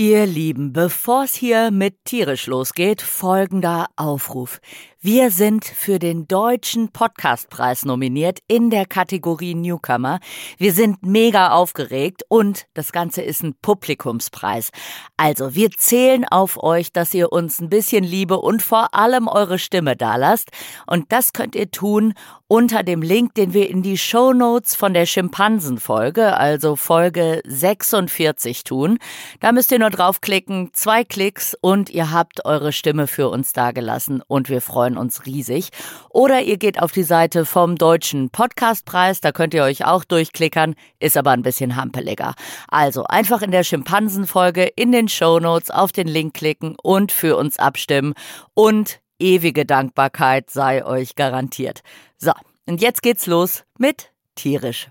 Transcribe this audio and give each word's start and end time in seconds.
Ihr 0.00 0.24
Lieben, 0.24 0.72
bevor 0.72 1.24
es 1.24 1.34
hier 1.34 1.70
mit 1.70 2.06
tierisch 2.06 2.46
losgeht, 2.46 3.02
folgender 3.02 3.88
Aufruf. 3.96 4.62
Wir 5.02 5.30
sind 5.30 5.64
für 5.64 5.98
den 5.98 6.28
Deutschen 6.28 6.90
Podcastpreis 6.92 7.86
nominiert 7.86 8.40
in 8.48 8.68
der 8.68 8.84
Kategorie 8.84 9.54
Newcomer. 9.54 10.20
Wir 10.58 10.74
sind 10.74 11.02
mega 11.02 11.52
aufgeregt 11.52 12.22
und 12.28 12.66
das 12.74 12.92
Ganze 12.92 13.22
ist 13.22 13.42
ein 13.42 13.54
Publikumspreis. 13.62 14.72
Also 15.16 15.54
wir 15.54 15.70
zählen 15.70 16.26
auf 16.26 16.62
euch, 16.62 16.92
dass 16.92 17.14
ihr 17.14 17.32
uns 17.32 17.60
ein 17.60 17.70
bisschen 17.70 18.04
Liebe 18.04 18.38
und 18.40 18.60
vor 18.60 18.92
allem 18.92 19.26
eure 19.26 19.58
Stimme 19.58 19.96
dalasst. 19.96 20.50
Und 20.86 21.10
das 21.12 21.32
könnt 21.32 21.54
ihr 21.54 21.70
tun 21.70 22.12
unter 22.50 22.82
dem 22.82 23.00
Link, 23.00 23.34
den 23.36 23.54
wir 23.54 23.70
in 23.70 23.80
die 23.82 23.96
Show 23.96 24.32
Notes 24.32 24.74
von 24.74 24.92
der 24.92 25.06
Schimpansenfolge, 25.06 26.36
also 26.36 26.74
Folge 26.74 27.42
46 27.46 28.64
tun. 28.64 28.98
Da 29.38 29.52
müsst 29.52 29.70
ihr 29.70 29.78
nur 29.78 29.90
draufklicken, 29.90 30.70
zwei 30.72 31.04
Klicks 31.04 31.56
und 31.60 31.90
ihr 31.90 32.10
habt 32.10 32.44
eure 32.44 32.72
Stimme 32.72 33.06
für 33.06 33.28
uns 33.28 33.52
dagelassen 33.52 34.20
und 34.26 34.48
wir 34.48 34.60
freuen 34.60 34.89
uns 34.96 35.26
riesig. 35.26 35.70
Oder 36.10 36.42
ihr 36.42 36.56
geht 36.56 36.80
auf 36.80 36.92
die 36.92 37.02
Seite 37.02 37.44
vom 37.44 37.76
Deutschen 37.76 38.30
Podcastpreis, 38.30 39.20
da 39.20 39.32
könnt 39.32 39.54
ihr 39.54 39.62
euch 39.62 39.84
auch 39.84 40.04
durchklickern, 40.04 40.74
ist 40.98 41.16
aber 41.16 41.30
ein 41.30 41.42
bisschen 41.42 41.76
hampeliger. 41.76 42.34
Also 42.68 43.04
einfach 43.04 43.42
in 43.42 43.50
der 43.50 43.64
Schimpansenfolge 43.64 44.64
in 44.64 44.92
den 44.92 45.08
Show 45.08 45.38
Notes 45.40 45.70
auf 45.70 45.92
den 45.92 46.08
Link 46.08 46.34
klicken 46.34 46.76
und 46.82 47.12
für 47.12 47.36
uns 47.36 47.58
abstimmen 47.58 48.14
und 48.54 49.00
ewige 49.18 49.66
Dankbarkeit 49.66 50.50
sei 50.50 50.84
euch 50.84 51.14
garantiert. 51.14 51.80
So, 52.16 52.32
und 52.66 52.80
jetzt 52.80 53.02
geht's 53.02 53.26
los 53.26 53.64
mit 53.78 54.10
tierisch. 54.34 54.88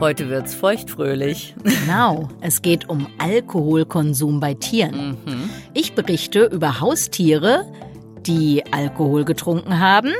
Heute 0.00 0.28
wird's 0.28 0.54
feuchtfröhlich. 0.54 1.54
Genau, 1.62 2.28
es 2.40 2.62
geht 2.62 2.88
um 2.88 3.06
Alkoholkonsum 3.18 4.40
bei 4.40 4.54
Tieren. 4.54 5.16
Mhm. 5.24 5.43
Ich 5.76 5.94
berichte 5.94 6.44
über 6.44 6.80
Haustiere, 6.80 7.64
die 8.20 8.62
Alkohol 8.70 9.24
getrunken 9.24 9.80
haben 9.80 10.12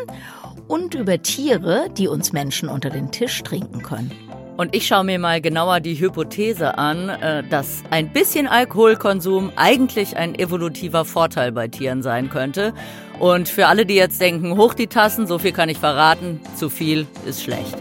und 0.67 0.97
über 0.97 1.23
Tiere, 1.23 1.87
die 1.97 2.09
uns 2.09 2.33
Menschen 2.33 2.69
unter 2.69 2.91
den 2.91 3.13
Tisch 3.13 3.41
trinken 3.45 3.81
können. 3.83 4.11
Und 4.57 4.75
ich 4.75 4.87
schaue 4.87 5.05
mir 5.05 5.19
mal 5.21 5.41
genauer 5.41 5.79
die 5.79 5.99
Hypothese 5.99 6.77
an, 6.77 7.09
äh, 7.09 7.45
dass 7.45 7.85
ein 7.91 8.13
bisschen 8.13 8.49
Alkoholkonsum 8.49 9.53
eigentlich 9.55 10.17
ein 10.17 10.37
evolutiver 10.37 11.05
Vorteil 11.05 11.53
bei 11.53 11.69
Tieren 11.69 12.03
sein 12.03 12.31
könnte. 12.31 12.73
Und 13.21 13.49
für 13.49 13.69
alle, 13.69 13.87
die 13.87 13.95
jetzt 13.95 14.21
denken, 14.21 14.57
hoch 14.57 14.75
die 14.75 14.89
Tassen, 14.89 15.29
so 15.29 15.39
viel 15.39 15.53
kann 15.53 15.69
ich 15.69 15.79
verraten, 15.79 16.41
zu 16.57 16.69
viel 16.69 17.07
ist 17.27 17.43
schlecht. 17.43 17.77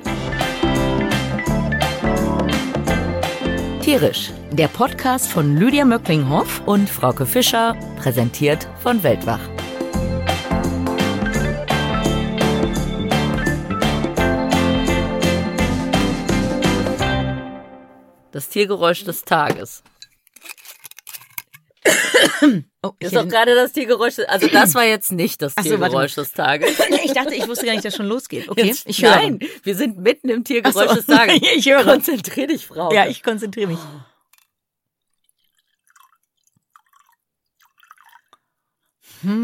Tierisch 3.94 4.32
Der 4.52 4.70
Podcast 4.70 5.28
von 5.32 5.56
Lydia 5.56 5.86
Möcklinghoff 5.86 6.64
und 6.66 6.90
Frauke 6.90 7.28
Fischer, 7.28 7.78
präsentiert 8.00 8.68
von 8.82 9.04
Weltwach. 9.04 9.40
Das 18.32 18.50
Tiergeräusch 18.50 19.04
des 19.04 19.26
Tages. 19.26 19.84
Oh, 22.82 22.92
Ist 23.00 23.16
doch 23.16 23.28
gerade 23.28 23.56
das 23.56 23.72
Tiergeräusch. 23.72 24.16
Also 24.28 24.48
das 24.48 24.76
war 24.76 24.86
jetzt 24.86 25.12
nicht 25.12 25.42
das 25.42 25.54
Ach 25.56 25.64
so, 25.64 25.70
Tiergeräusch 25.70 26.16
des 26.16 26.32
Tages. 26.32 26.72
Ich 27.04 27.14
dachte, 27.14 27.36
ich 27.36 27.48
wusste 27.48 27.66
gar 27.66 27.74
nicht, 27.74 27.86
dass 27.86 27.96
schon 27.96 28.08
losgeht. 28.08 28.50
Okay, 28.50 28.68
Jetzt, 28.68 28.88
ich 28.88 29.04
höre. 29.04 29.12
nein, 29.12 29.40
wir 29.64 29.76
sind 29.76 30.00
mitten 30.00 30.30
im 30.30 30.44
Tiergeräusch 30.44 30.90
so, 30.90 30.96
des 30.96 31.06
Tages. 31.06 31.40
ich 31.56 31.66
höre. 31.66 31.84
Konzentrier 31.84 32.48
dich, 32.48 32.66
Frau. 32.66 32.94
Ja, 32.94 33.08
ich 33.08 33.24
konzentriere 33.24 33.68
mich. 33.68 33.80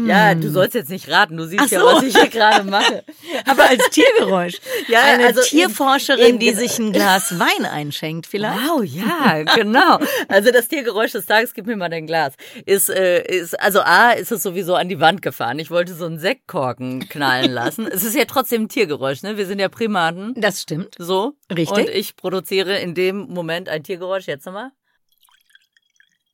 Ja, 0.06 0.34
du 0.34 0.50
sollst 0.50 0.74
jetzt 0.74 0.90
nicht 0.90 1.08
raten. 1.08 1.36
Du 1.36 1.46
siehst 1.46 1.62
Ach 1.64 1.70
ja, 1.70 1.80
so. 1.80 1.86
was 1.86 2.02
ich 2.02 2.16
hier 2.16 2.28
gerade 2.28 2.68
mache. 2.68 3.04
Aber 3.46 3.68
als 3.68 3.88
Tiergeräusch. 3.90 4.60
Ja, 4.88 5.02
Eine 5.02 5.26
also 5.26 5.42
Tierforscherin, 5.42 6.38
die 6.38 6.52
sich 6.52 6.78
ein 6.78 6.92
Glas 6.92 7.38
Wein 7.38 7.64
einschenkt, 7.64 8.26
vielleicht. 8.26 8.60
Wow, 8.60 8.84
ja, 8.84 9.42
genau. 9.54 9.98
Also 10.28 10.50
das 10.50 10.68
Tiergeräusch 10.68 11.12
des 11.12 11.26
Tages, 11.26 11.54
gib 11.54 11.66
mir 11.66 11.76
mal 11.76 11.88
dein 11.88 12.06
Glas, 12.06 12.34
ist, 12.66 12.90
äh, 12.90 13.22
ist, 13.22 13.58
also 13.60 13.80
A, 13.80 14.12
ist 14.12 14.32
es 14.32 14.42
sowieso 14.42 14.74
an 14.74 14.88
die 14.88 15.00
Wand 15.00 15.22
gefahren. 15.22 15.58
Ich 15.58 15.70
wollte 15.70 15.94
so 15.94 16.06
einen 16.06 16.18
Sektkorken 16.18 17.08
knallen 17.08 17.52
lassen. 17.52 17.86
es 17.86 18.04
ist 18.04 18.14
ja 18.16 18.24
trotzdem 18.24 18.62
ein 18.62 18.68
Tiergeräusch, 18.68 19.22
ne? 19.22 19.36
Wir 19.36 19.46
sind 19.46 19.58
ja 19.58 19.68
Primaten. 19.68 20.34
Das 20.36 20.60
stimmt. 20.60 20.94
So. 20.98 21.34
Richtig. 21.50 21.76
Und 21.76 21.88
ich 21.88 22.16
produziere 22.16 22.78
in 22.78 22.94
dem 22.94 23.28
Moment 23.28 23.68
ein 23.68 23.82
Tiergeräusch. 23.82 24.26
Jetzt 24.26 24.46
nochmal. 24.46 24.70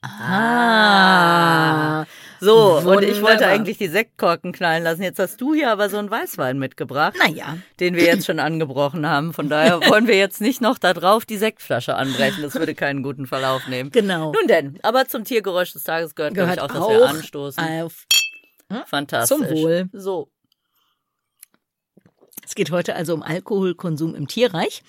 Ah. 0.08 2.04
So, 2.38 2.76
und 2.78 3.02
ich 3.02 3.22
wollte 3.22 3.36
Wunderbar. 3.38 3.48
eigentlich 3.48 3.78
die 3.78 3.88
Sektkorken 3.88 4.52
knallen 4.52 4.82
lassen. 4.84 5.02
Jetzt 5.02 5.18
hast 5.18 5.40
du 5.40 5.54
hier 5.54 5.70
aber 5.70 5.88
so 5.88 5.96
einen 5.96 6.10
Weißwein 6.10 6.58
mitgebracht, 6.58 7.14
Naja. 7.18 7.56
den 7.80 7.94
wir 7.94 8.04
jetzt 8.04 8.26
schon 8.26 8.38
angebrochen 8.40 9.06
haben. 9.08 9.32
Von 9.32 9.48
daher 9.48 9.80
wollen 9.88 10.06
wir 10.06 10.18
jetzt 10.18 10.42
nicht 10.42 10.60
noch 10.60 10.76
da 10.78 10.92
drauf 10.92 11.24
die 11.24 11.38
Sektflasche 11.38 11.94
anbrechen. 11.96 12.42
Das 12.42 12.54
würde 12.54 12.74
keinen 12.74 13.02
guten 13.02 13.26
Verlauf 13.26 13.66
nehmen. 13.68 13.90
Genau. 13.90 14.32
Nun 14.32 14.46
denn, 14.48 14.78
aber 14.82 15.08
zum 15.08 15.24
Tiergeräusch 15.24 15.72
des 15.72 15.84
Tages 15.84 16.14
gehört, 16.14 16.34
glaube 16.34 16.50
ich, 16.50 16.56
Gehört 16.56 16.70
auch, 16.70 16.74
dass 16.78 16.88
wir 16.88 17.04
auch 17.04 17.08
anstoßen. 17.08 17.64
auf. 17.82 18.04
Fantastisch. 18.86 19.36
zum 19.38 19.48
Wohl. 19.48 19.88
So. 19.94 20.28
Es 22.44 22.54
geht 22.54 22.70
heute 22.70 22.94
also 22.96 23.14
um 23.14 23.22
Alkoholkonsum 23.22 24.14
im 24.14 24.28
Tierreich. 24.28 24.82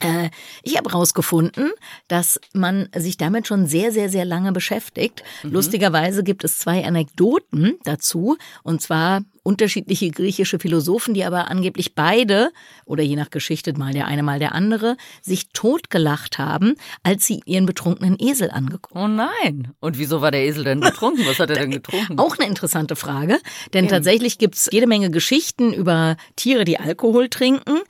Äh, 0.00 0.30
Ich 0.62 0.76
habe 0.76 0.90
herausgefunden, 0.90 1.70
dass 2.08 2.40
man 2.52 2.88
sich 2.96 3.16
damit 3.16 3.46
schon 3.46 3.66
sehr, 3.66 3.92
sehr, 3.92 4.08
sehr 4.08 4.24
lange 4.24 4.52
beschäftigt. 4.52 5.22
Lustigerweise 5.42 6.22
gibt 6.24 6.44
es 6.44 6.58
zwei 6.58 6.84
Anekdoten 6.84 7.76
dazu, 7.84 8.36
und 8.62 8.80
zwar 8.82 9.22
unterschiedliche 9.42 10.10
griechische 10.10 10.58
Philosophen, 10.58 11.12
die 11.12 11.22
aber 11.24 11.50
angeblich 11.50 11.94
beide, 11.94 12.50
oder 12.86 13.02
je 13.02 13.14
nach 13.14 13.28
Geschichte 13.28 13.74
mal 13.78 13.92
der 13.92 14.06
eine, 14.06 14.22
mal 14.22 14.38
der 14.38 14.54
andere, 14.54 14.96
sich 15.20 15.50
totgelacht 15.50 16.38
haben, 16.38 16.76
als 17.02 17.26
sie 17.26 17.42
ihren 17.44 17.66
betrunkenen 17.66 18.16
Esel 18.18 18.50
angeguckt 18.50 18.96
Oh 18.96 19.06
nein. 19.06 19.72
Und 19.80 19.98
wieso 19.98 20.22
war 20.22 20.30
der 20.30 20.44
Esel 20.44 20.64
denn 20.64 20.80
betrunken? 20.80 21.26
Was 21.26 21.38
hat 21.40 21.50
er 21.50 21.56
denn 21.56 21.70
getrunken? 21.72 22.18
Auch 22.18 22.38
eine 22.38 22.48
interessante 22.48 22.96
Frage, 22.96 23.38
denn 23.74 23.86
tatsächlich 23.88 24.38
gibt's 24.38 24.68
jede 24.72 24.86
Menge 24.86 25.10
Geschichten 25.10 25.74
über 25.74 26.16
Tiere, 26.36 26.64
die 26.64 26.78
Alkohol 26.80 27.28
trinken. 27.28 27.80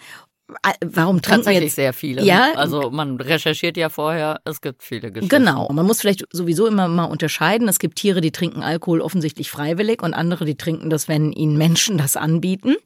Al- 0.61 0.75
Warum 0.85 1.23
trinken 1.23 1.37
Tatsächlich 1.39 1.65
jetzt 1.65 1.77
sehr 1.77 1.95
viele. 1.95 2.23
Ja. 2.23 2.53
Also 2.55 2.91
man 2.91 3.19
recherchiert 3.19 3.79
ja 3.79 3.89
vorher, 3.89 4.41
es 4.45 4.61
gibt 4.61 4.83
viele 4.83 5.11
Geschichten. 5.11 5.35
Genau. 5.35 5.71
Man 5.73 5.87
muss 5.87 6.03
vielleicht 6.03 6.27
sowieso 6.33 6.67
immer 6.67 6.87
mal 6.87 7.05
unterscheiden. 7.05 7.67
Es 7.67 7.79
gibt 7.79 7.97
Tiere, 7.97 8.21
die 8.21 8.31
trinken 8.31 8.63
Alkohol 8.63 9.01
offensichtlich 9.01 9.51
freiwillig 9.51 10.03
und 10.03 10.13
andere, 10.13 10.45
die 10.45 10.57
trinken 10.57 10.91
das, 10.91 11.09
wenn 11.09 11.33
ihnen 11.33 11.57
Menschen 11.57 11.97
das 11.97 12.17
anbieten. 12.17 12.77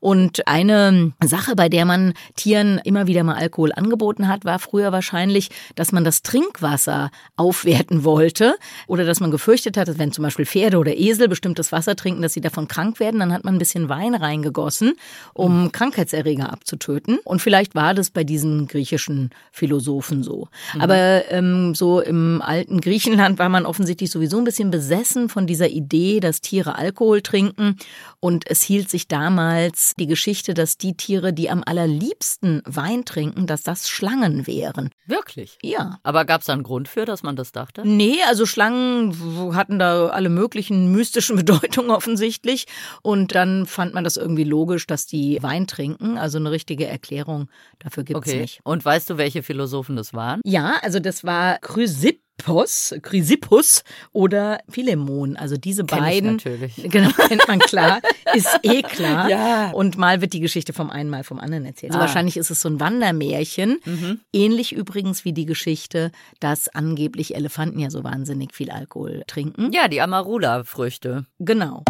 Und 0.00 0.48
eine 0.48 1.12
Sache, 1.24 1.54
bei 1.54 1.68
der 1.68 1.84
man 1.84 2.12
Tieren 2.34 2.80
immer 2.82 3.06
wieder 3.06 3.22
mal 3.22 3.36
Alkohol 3.36 3.72
angeboten 3.72 4.26
hat, 4.26 4.44
war 4.44 4.58
früher 4.58 4.90
wahrscheinlich, 4.90 5.50
dass 5.76 5.92
man 5.92 6.02
das 6.02 6.22
Trinkwasser 6.22 7.10
aufwerten 7.36 8.02
wollte 8.02 8.56
oder 8.88 9.04
dass 9.04 9.20
man 9.20 9.30
gefürchtet 9.30 9.76
hat, 9.76 9.86
dass 9.86 9.98
wenn 9.98 10.10
zum 10.10 10.24
Beispiel 10.24 10.44
Pferde 10.44 10.78
oder 10.78 10.96
Esel 10.96 11.28
bestimmtes 11.28 11.70
Wasser 11.70 11.94
trinken, 11.94 12.22
dass 12.22 12.32
sie 12.32 12.40
davon 12.40 12.66
krank 12.66 12.98
werden, 12.98 13.20
dann 13.20 13.32
hat 13.32 13.44
man 13.44 13.54
ein 13.54 13.58
bisschen 13.58 13.88
Wein 13.88 14.16
reingegossen, 14.16 14.94
um 15.34 15.70
Krankheitserreger 15.70 16.52
abzutöten. 16.52 16.95
Und 17.24 17.42
vielleicht 17.42 17.74
war 17.74 17.94
das 17.94 18.10
bei 18.10 18.24
diesen 18.24 18.66
griechischen 18.66 19.30
Philosophen 19.52 20.22
so. 20.22 20.48
Aber 20.78 21.30
ähm, 21.30 21.74
so 21.74 22.00
im 22.00 22.42
alten 22.42 22.80
Griechenland 22.80 23.38
war 23.38 23.48
man 23.48 23.66
offensichtlich 23.66 24.10
sowieso 24.10 24.38
ein 24.38 24.44
bisschen 24.44 24.70
besessen 24.70 25.28
von 25.28 25.46
dieser 25.46 25.68
Idee, 25.68 26.20
dass 26.20 26.40
Tiere 26.40 26.76
Alkohol 26.76 27.22
trinken. 27.22 27.76
Und 28.20 28.48
es 28.48 28.62
hielt 28.62 28.90
sich 28.90 29.08
damals 29.08 29.94
die 29.98 30.06
Geschichte, 30.06 30.54
dass 30.54 30.78
die 30.78 30.94
Tiere, 30.96 31.32
die 31.32 31.50
am 31.50 31.62
allerliebsten 31.64 32.62
Wein 32.64 33.04
trinken, 33.04 33.46
dass 33.46 33.62
das 33.62 33.88
Schlangen 33.88 34.46
wären. 34.46 34.90
Wirklich? 35.06 35.58
Ja. 35.62 35.98
Aber 36.02 36.24
gab 36.24 36.40
es 36.40 36.46
da 36.46 36.52
einen 36.52 36.62
Grund 36.62 36.88
für, 36.88 37.04
dass 37.04 37.22
man 37.22 37.36
das 37.36 37.52
dachte? 37.52 37.82
Nee, 37.84 38.16
also 38.28 38.46
Schlangen 38.46 39.54
hatten 39.54 39.78
da 39.78 40.08
alle 40.08 40.28
möglichen 40.28 40.90
mystischen 40.92 41.36
Bedeutungen 41.46 41.90
offensichtlich. 41.90 42.66
Und 43.02 43.34
dann 43.34 43.66
fand 43.66 43.94
man 43.94 44.04
das 44.04 44.16
irgendwie 44.16 44.44
logisch, 44.44 44.86
dass 44.86 45.06
die 45.06 45.42
Wein 45.42 45.66
trinken. 45.66 46.18
Also 46.18 46.38
eine 46.38 46.50
richtige 46.50 46.85
Erklärung 46.88 47.48
dafür 47.78 48.04
gibt's 48.04 48.28
Okay. 48.28 48.40
nicht. 48.40 48.60
Und 48.64 48.84
weißt 48.84 49.10
du, 49.10 49.18
welche 49.18 49.42
Philosophen 49.42 49.96
das 49.96 50.14
waren? 50.14 50.40
Ja, 50.44 50.78
also 50.82 50.98
das 51.00 51.24
war 51.24 51.58
Chrysippos, 51.60 52.94
Chrysippus 53.02 53.82
oder 54.12 54.60
Philemon. 54.68 55.36
Also 55.36 55.56
diese 55.56 55.84
Kenn 55.84 55.98
ich 55.98 56.04
beiden. 56.04 56.32
natürlich. 56.32 56.74
Genau, 56.90 57.10
kennt 57.10 57.46
man 57.48 57.58
klar. 57.58 58.00
Ist 58.34 58.58
eh 58.62 58.82
klar. 58.82 59.28
Ja. 59.30 59.70
Und 59.70 59.96
mal 59.98 60.20
wird 60.20 60.32
die 60.32 60.40
Geschichte 60.40 60.72
vom 60.72 60.90
einen, 60.90 61.08
mal 61.10 61.24
vom 61.24 61.38
anderen 61.38 61.64
erzählt. 61.64 61.92
Also 61.92 61.98
Ah. 62.02 62.06
wahrscheinlich 62.06 62.36
ist 62.36 62.50
es 62.50 62.60
so 62.60 62.68
ein 62.68 62.78
Wandermärchen. 62.80 63.78
Mhm. 63.84 64.20
Ähnlich 64.32 64.72
übrigens 64.74 65.24
wie 65.24 65.32
die 65.32 65.46
Geschichte, 65.46 66.12
dass 66.40 66.68
angeblich 66.68 67.34
Elefanten 67.34 67.78
ja 67.78 67.90
so 67.90 68.04
wahnsinnig 68.04 68.54
viel 68.54 68.70
Alkohol 68.70 69.22
trinken. 69.26 69.72
Ja, 69.72 69.88
die 69.88 70.00
Amarula-Früchte. 70.02 71.26
Genau. 71.38 71.84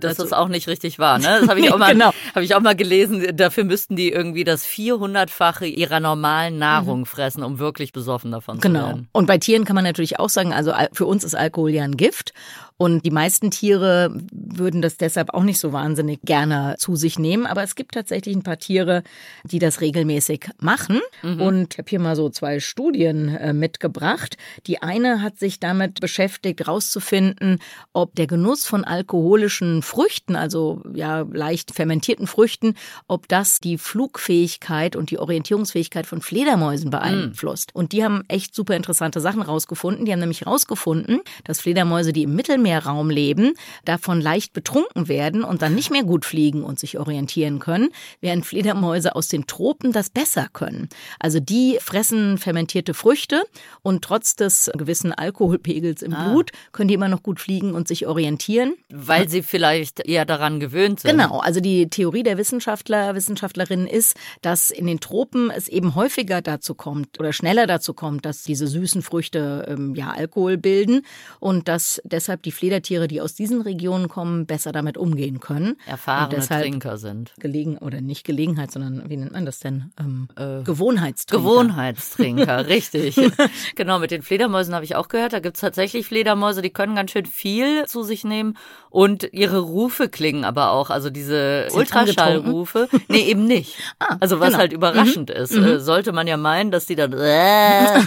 Dass 0.00 0.16
das 0.16 0.32
auch 0.32 0.48
nicht 0.48 0.68
richtig 0.68 0.98
war. 0.98 1.18
Ne? 1.18 1.38
Das 1.40 1.48
habe 1.48 1.60
ich, 1.60 1.72
auch 1.72 1.78
mal, 1.78 1.92
genau. 1.92 2.12
hab 2.34 2.42
ich 2.42 2.54
auch 2.54 2.60
mal 2.60 2.76
gelesen. 2.76 3.36
Dafür 3.36 3.64
müssten 3.64 3.96
die 3.96 4.10
irgendwie 4.10 4.44
das 4.44 4.66
400-fache 4.66 5.66
ihrer 5.66 6.00
normalen 6.00 6.58
Nahrung 6.58 7.00
mhm. 7.00 7.06
fressen, 7.06 7.42
um 7.42 7.58
wirklich 7.58 7.92
besoffen 7.92 8.30
davon 8.30 8.60
genau. 8.60 8.80
zu 8.80 8.86
werden. 8.86 8.96
Genau. 8.98 9.08
Und 9.12 9.26
bei 9.26 9.38
Tieren 9.38 9.64
kann 9.64 9.74
man 9.74 9.84
natürlich 9.84 10.18
auch 10.18 10.28
sagen, 10.28 10.52
also 10.52 10.72
für 10.92 11.06
uns 11.06 11.24
ist 11.24 11.34
Alkohol 11.34 11.70
ja 11.70 11.84
ein 11.84 11.96
Gift. 11.96 12.32
Und 12.80 13.04
die 13.04 13.10
meisten 13.10 13.50
Tiere 13.50 14.16
würden 14.30 14.82
das 14.82 14.96
deshalb 14.96 15.34
auch 15.34 15.42
nicht 15.42 15.58
so 15.58 15.72
wahnsinnig 15.72 16.20
gerne 16.22 16.76
zu 16.78 16.94
sich 16.94 17.18
nehmen. 17.18 17.44
Aber 17.44 17.64
es 17.64 17.74
gibt 17.74 17.92
tatsächlich 17.92 18.36
ein 18.36 18.44
paar 18.44 18.60
Tiere, 18.60 19.02
die 19.42 19.58
das 19.58 19.80
regelmäßig 19.80 20.48
machen. 20.60 21.00
Mhm. 21.22 21.40
Und 21.40 21.74
ich 21.74 21.78
habe 21.78 21.90
hier 21.90 21.98
mal 21.98 22.14
so 22.14 22.30
zwei 22.30 22.60
Studien 22.60 23.34
äh, 23.34 23.52
mitgebracht. 23.52 24.36
Die 24.68 24.80
eine 24.80 25.22
hat 25.22 25.40
sich 25.40 25.58
damit 25.58 26.00
beschäftigt, 26.00 26.60
herauszufinden, 26.60 27.58
ob 27.92 28.14
der 28.14 28.28
Genuss 28.28 28.64
von 28.64 28.84
alkoholischen 28.84 29.82
Früchten, 29.82 30.36
also 30.36 30.80
ja 30.94 31.26
leicht 31.32 31.74
fermentierten 31.74 32.28
Früchten, 32.28 32.74
ob 33.08 33.26
das 33.26 33.58
die 33.58 33.76
Flugfähigkeit 33.76 34.94
und 34.94 35.10
die 35.10 35.18
Orientierungsfähigkeit 35.18 36.06
von 36.06 36.20
Fledermäusen 36.20 36.90
beeinflusst. 36.90 37.74
Mhm. 37.74 37.80
Und 37.80 37.92
die 37.92 38.04
haben 38.04 38.22
echt 38.28 38.54
super 38.54 38.76
interessante 38.76 39.20
Sachen 39.20 39.42
rausgefunden. 39.42 40.04
Die 40.04 40.12
haben 40.12 40.20
nämlich 40.20 40.46
rausgefunden, 40.46 41.22
dass 41.42 41.60
Fledermäuse, 41.60 42.12
die 42.12 42.22
im 42.22 42.36
Mittelmeer 42.36 42.67
Mittelmeerraum 42.68 43.10
leben, 43.10 43.54
davon 43.84 44.20
leicht 44.20 44.52
betrunken 44.52 45.08
werden 45.08 45.42
und 45.42 45.62
dann 45.62 45.74
nicht 45.74 45.90
mehr 45.90 46.04
gut 46.04 46.24
fliegen 46.24 46.62
und 46.62 46.78
sich 46.78 46.98
orientieren 46.98 47.58
können, 47.58 47.88
während 48.20 48.46
Fledermäuse 48.46 49.16
aus 49.16 49.28
den 49.28 49.46
Tropen 49.46 49.92
das 49.92 50.10
besser 50.10 50.48
können. 50.52 50.88
Also 51.18 51.40
die 51.40 51.78
fressen 51.80 52.38
fermentierte 52.38 52.94
Früchte 52.94 53.42
und 53.82 54.02
trotz 54.02 54.36
des 54.36 54.70
gewissen 54.76 55.12
Alkoholpegels 55.12 56.02
im 56.02 56.14
ah. 56.14 56.28
Blut 56.28 56.50
können 56.72 56.88
die 56.88 56.94
immer 56.94 57.08
noch 57.08 57.22
gut 57.22 57.40
fliegen 57.40 57.72
und 57.72 57.88
sich 57.88 58.06
orientieren. 58.06 58.74
Weil 58.90 59.28
sie 59.28 59.42
vielleicht 59.42 60.00
eher 60.00 60.24
daran 60.24 60.60
gewöhnt 60.60 61.00
sind. 61.00 61.12
Genau, 61.12 61.38
also 61.38 61.60
die 61.60 61.88
Theorie 61.88 62.22
der 62.22 62.38
Wissenschaftler, 62.38 63.14
Wissenschaftlerinnen 63.14 63.86
ist, 63.86 64.16
dass 64.42 64.70
in 64.70 64.86
den 64.86 65.00
Tropen 65.00 65.50
es 65.50 65.68
eben 65.68 65.94
häufiger 65.94 66.42
dazu 66.42 66.74
kommt 66.74 67.18
oder 67.18 67.32
schneller 67.32 67.66
dazu 67.66 67.94
kommt, 67.94 68.24
dass 68.24 68.42
diese 68.42 68.66
süßen 68.66 69.02
Früchte 69.02 69.66
ähm, 69.68 69.94
ja 69.94 70.10
Alkohol 70.10 70.56
bilden 70.56 71.02
und 71.40 71.68
dass 71.68 72.00
deshalb 72.04 72.42
die 72.42 72.52
Fledertiere, 72.58 73.06
die 73.06 73.20
aus 73.20 73.34
diesen 73.34 73.60
Regionen 73.60 74.08
kommen, 74.08 74.46
besser 74.46 74.72
damit 74.72 74.98
umgehen 74.98 75.38
können. 75.38 75.76
Erfahrene 75.86 76.44
Trinker 76.44 76.98
sind. 76.98 77.32
Gelegen 77.38 77.78
oder 77.78 78.00
nicht 78.00 78.24
Gelegenheit, 78.24 78.72
sondern 78.72 79.08
wie 79.08 79.16
nennt 79.16 79.32
man 79.32 79.46
das 79.46 79.60
denn? 79.60 79.92
Ähm, 79.98 80.28
äh, 80.36 80.64
Gewohnheitstrinker. 80.64 81.42
Gewohnheitstrinker, 81.42 82.66
richtig. 82.68 83.16
genau, 83.76 84.00
mit 84.00 84.10
den 84.10 84.22
Fledermäusen 84.22 84.74
habe 84.74 84.84
ich 84.84 84.96
auch 84.96 85.06
gehört. 85.06 85.32
Da 85.32 85.38
gibt 85.38 85.56
es 85.56 85.60
tatsächlich 85.60 86.06
Fledermäuse, 86.06 86.60
die 86.60 86.70
können 86.70 86.96
ganz 86.96 87.12
schön 87.12 87.26
viel 87.26 87.86
zu 87.86 88.02
sich 88.02 88.24
nehmen 88.24 88.56
und 88.90 89.32
ihre 89.32 89.60
Rufe 89.60 90.08
klingen 90.08 90.44
aber 90.44 90.72
auch. 90.72 90.90
Also 90.90 91.10
diese 91.10 91.68
Ultraschallrufe. 91.72 92.88
Nee, 93.08 93.22
eben 93.22 93.44
nicht. 93.44 93.76
Ah, 94.00 94.16
also 94.20 94.38
was 94.38 94.48
genau. 94.48 94.58
halt 94.58 94.72
überraschend 94.72 95.30
mhm. 95.30 95.36
ist. 95.42 95.52
Mhm. 95.52 95.64
Äh, 95.64 95.80
sollte 95.80 96.12
man 96.12 96.28
ja 96.28 96.36
meinen, 96.36 96.70
dass 96.70 96.86
die 96.86 96.94
dann 96.94 97.12
äh, 97.14 97.98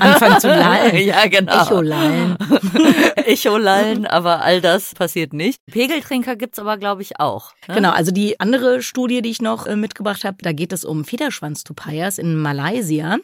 anfangen 0.00 0.40
zu 0.40 0.48
lallen. 0.48 0.96
Ja, 0.96 1.26
genau. 1.26 1.62
Echo-Lallen. 1.62 2.36
Echo 3.16 3.53
lallen, 3.58 4.06
aber 4.06 4.42
all 4.42 4.60
das 4.60 4.94
passiert 4.94 5.32
nicht. 5.32 5.60
Pegeltrinker 5.70 6.36
gibt's 6.36 6.58
aber, 6.58 6.76
glaube 6.76 7.02
ich, 7.02 7.20
auch. 7.20 7.52
Ne? 7.68 7.74
Genau, 7.76 7.90
also 7.90 8.10
die 8.10 8.40
andere 8.40 8.82
Studie, 8.82 9.22
die 9.22 9.30
ich 9.30 9.42
noch 9.42 9.66
äh, 9.66 9.76
mitgebracht 9.76 10.24
habe, 10.24 10.36
da 10.40 10.52
geht 10.52 10.72
es 10.72 10.84
um 10.84 11.04
Federschwanz-Tupayas 11.04 12.18
in 12.18 12.36
Malaysia 12.36 13.18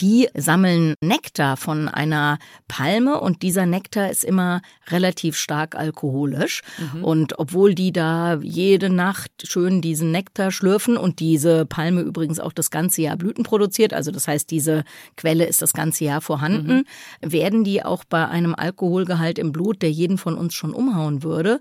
die 0.00 0.28
sammeln 0.34 0.94
Nektar 1.00 1.56
von 1.56 1.88
einer 1.88 2.38
Palme 2.68 3.20
und 3.20 3.42
dieser 3.42 3.66
Nektar 3.66 4.10
ist 4.10 4.24
immer 4.24 4.62
relativ 4.88 5.36
stark 5.36 5.74
alkoholisch. 5.74 6.62
Mhm. 6.94 7.04
Und 7.04 7.38
obwohl 7.38 7.74
die 7.74 7.92
da 7.92 8.38
jede 8.40 8.90
Nacht 8.90 9.30
schön 9.44 9.80
diesen 9.80 10.10
Nektar 10.10 10.50
schlürfen 10.50 10.96
und 10.96 11.20
diese 11.20 11.66
Palme 11.66 12.00
übrigens 12.00 12.40
auch 12.40 12.52
das 12.52 12.70
ganze 12.70 13.02
Jahr 13.02 13.16
Blüten 13.16 13.44
produziert, 13.44 13.92
also 13.92 14.10
das 14.10 14.26
heißt, 14.26 14.50
diese 14.50 14.84
Quelle 15.16 15.44
ist 15.44 15.62
das 15.62 15.72
ganze 15.72 16.04
Jahr 16.04 16.20
vorhanden, 16.20 16.84
mhm. 17.20 17.32
werden 17.32 17.64
die 17.64 17.84
auch 17.84 18.04
bei 18.04 18.26
einem 18.28 18.54
Alkoholgehalt 18.54 19.38
im 19.38 19.52
Blut, 19.52 19.82
der 19.82 19.90
jeden 19.90 20.18
von 20.18 20.36
uns 20.36 20.54
schon 20.54 20.72
umhauen 20.72 21.22
würde, 21.22 21.60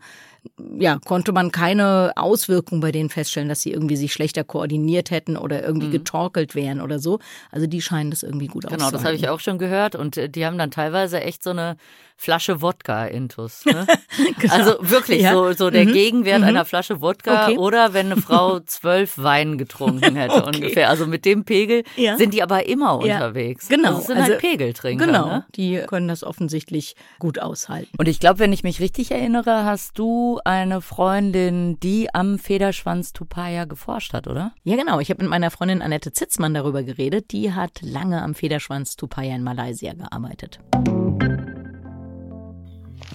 ja, 0.78 1.00
konnte 1.04 1.32
man 1.32 1.52
keine 1.52 2.14
Auswirkungen 2.16 2.82
bei 2.82 2.92
denen 2.92 3.10
feststellen, 3.10 3.50
dass 3.50 3.62
sie 3.62 3.72
irgendwie 3.72 3.96
sich 3.96 4.14
schlechter 4.14 4.44
koordiniert 4.44 5.12
hätten 5.12 5.38
oder 5.38 5.64
irgendwie 5.64 5.88
mhm. 5.88 5.92
getorkelt 5.92 6.56
wären 6.56 6.82
oder 6.82 7.00
so. 7.00 7.20
Also 7.52 7.68
die 7.68 7.82
scheinen 7.82 8.12
das 8.12 8.24
irgendwie 8.24 8.48
gut 8.48 8.68
Genau, 8.68 8.92
das 8.92 9.04
habe 9.04 9.16
ich 9.16 9.30
auch 9.30 9.40
schon 9.40 9.58
gehört 9.58 9.96
und 9.96 10.18
äh, 10.18 10.30
die 10.30 10.46
haben 10.46 10.58
dann 10.58 10.72
teilweise 10.72 11.22
echt 11.22 11.44
so 11.44 11.52
eine 11.52 11.78
Flasche 12.22 12.62
Wodka 12.62 13.06
intus. 13.06 13.64
Ne? 13.64 13.88
genau. 14.40 14.54
Also 14.54 14.76
wirklich 14.82 15.22
ja. 15.22 15.32
so, 15.32 15.54
so 15.54 15.70
der 15.70 15.86
mhm. 15.86 15.94
Gegenwert 15.94 16.40
mhm. 16.40 16.48
einer 16.48 16.66
Flasche 16.66 17.00
Wodka 17.00 17.46
okay. 17.46 17.58
oder 17.58 17.94
wenn 17.94 18.08
eine 18.12 18.22
Frau 18.22 18.60
zwölf 18.66 19.18
Wein 19.18 19.58
getrunken 19.58 20.18
hätte 20.18 20.36
okay. 20.36 20.58
ungefähr. 20.58 20.90
Also 20.90 21.08
mit 21.08 21.24
dem 21.24 21.46
Pegel 21.46 21.84
ja. 21.96 22.18
sind 22.18 22.34
die 22.34 22.44
aber 22.44 22.68
immer 22.68 23.00
ja. 23.06 23.16
unterwegs. 23.16 23.70
Genau. 23.70 23.96
Also 23.96 24.08
sind 24.08 24.18
also, 24.18 24.32
halt 24.32 24.42
Pegeltrinker. 24.42 25.06
Genau, 25.06 25.28
ne? 25.28 25.46
die 25.56 25.82
können 25.88 26.10
das 26.10 26.26
offensichtlich 26.26 26.98
gut 27.20 27.40
aushalten. 27.40 27.92
Und 27.98 28.10
ich 28.10 28.20
glaube, 28.20 28.40
wenn 28.40 28.52
ich 28.52 28.64
mich 28.64 28.82
richtig 28.82 29.12
erinnere, 29.12 29.64
hast 29.64 29.98
du 29.98 30.29
eine 30.38 30.82
Freundin, 30.82 31.80
die 31.80 32.14
am 32.14 32.38
Federschwanz 32.38 33.14
Tupaya 33.14 33.66
geforscht 33.66 34.14
hat, 34.14 34.28
oder? 34.28 34.52
Ja, 34.64 34.76
genau. 34.76 35.00
Ich 35.00 35.10
habe 35.10 35.24
mit 35.24 35.30
meiner 35.30 35.52
Freundin 35.52 35.82
Annette 35.82 36.14
Zitzmann 36.14 36.54
darüber 36.54 36.84
geredet. 36.84 37.32
Die 37.32 37.54
hat 37.54 37.82
lange 37.82 38.22
am 38.22 38.36
Federschwanz 38.36 38.96
Tupaya 38.96 39.36
in 39.36 39.44
Malaysia 39.44 39.94
gearbeitet. 39.94 40.60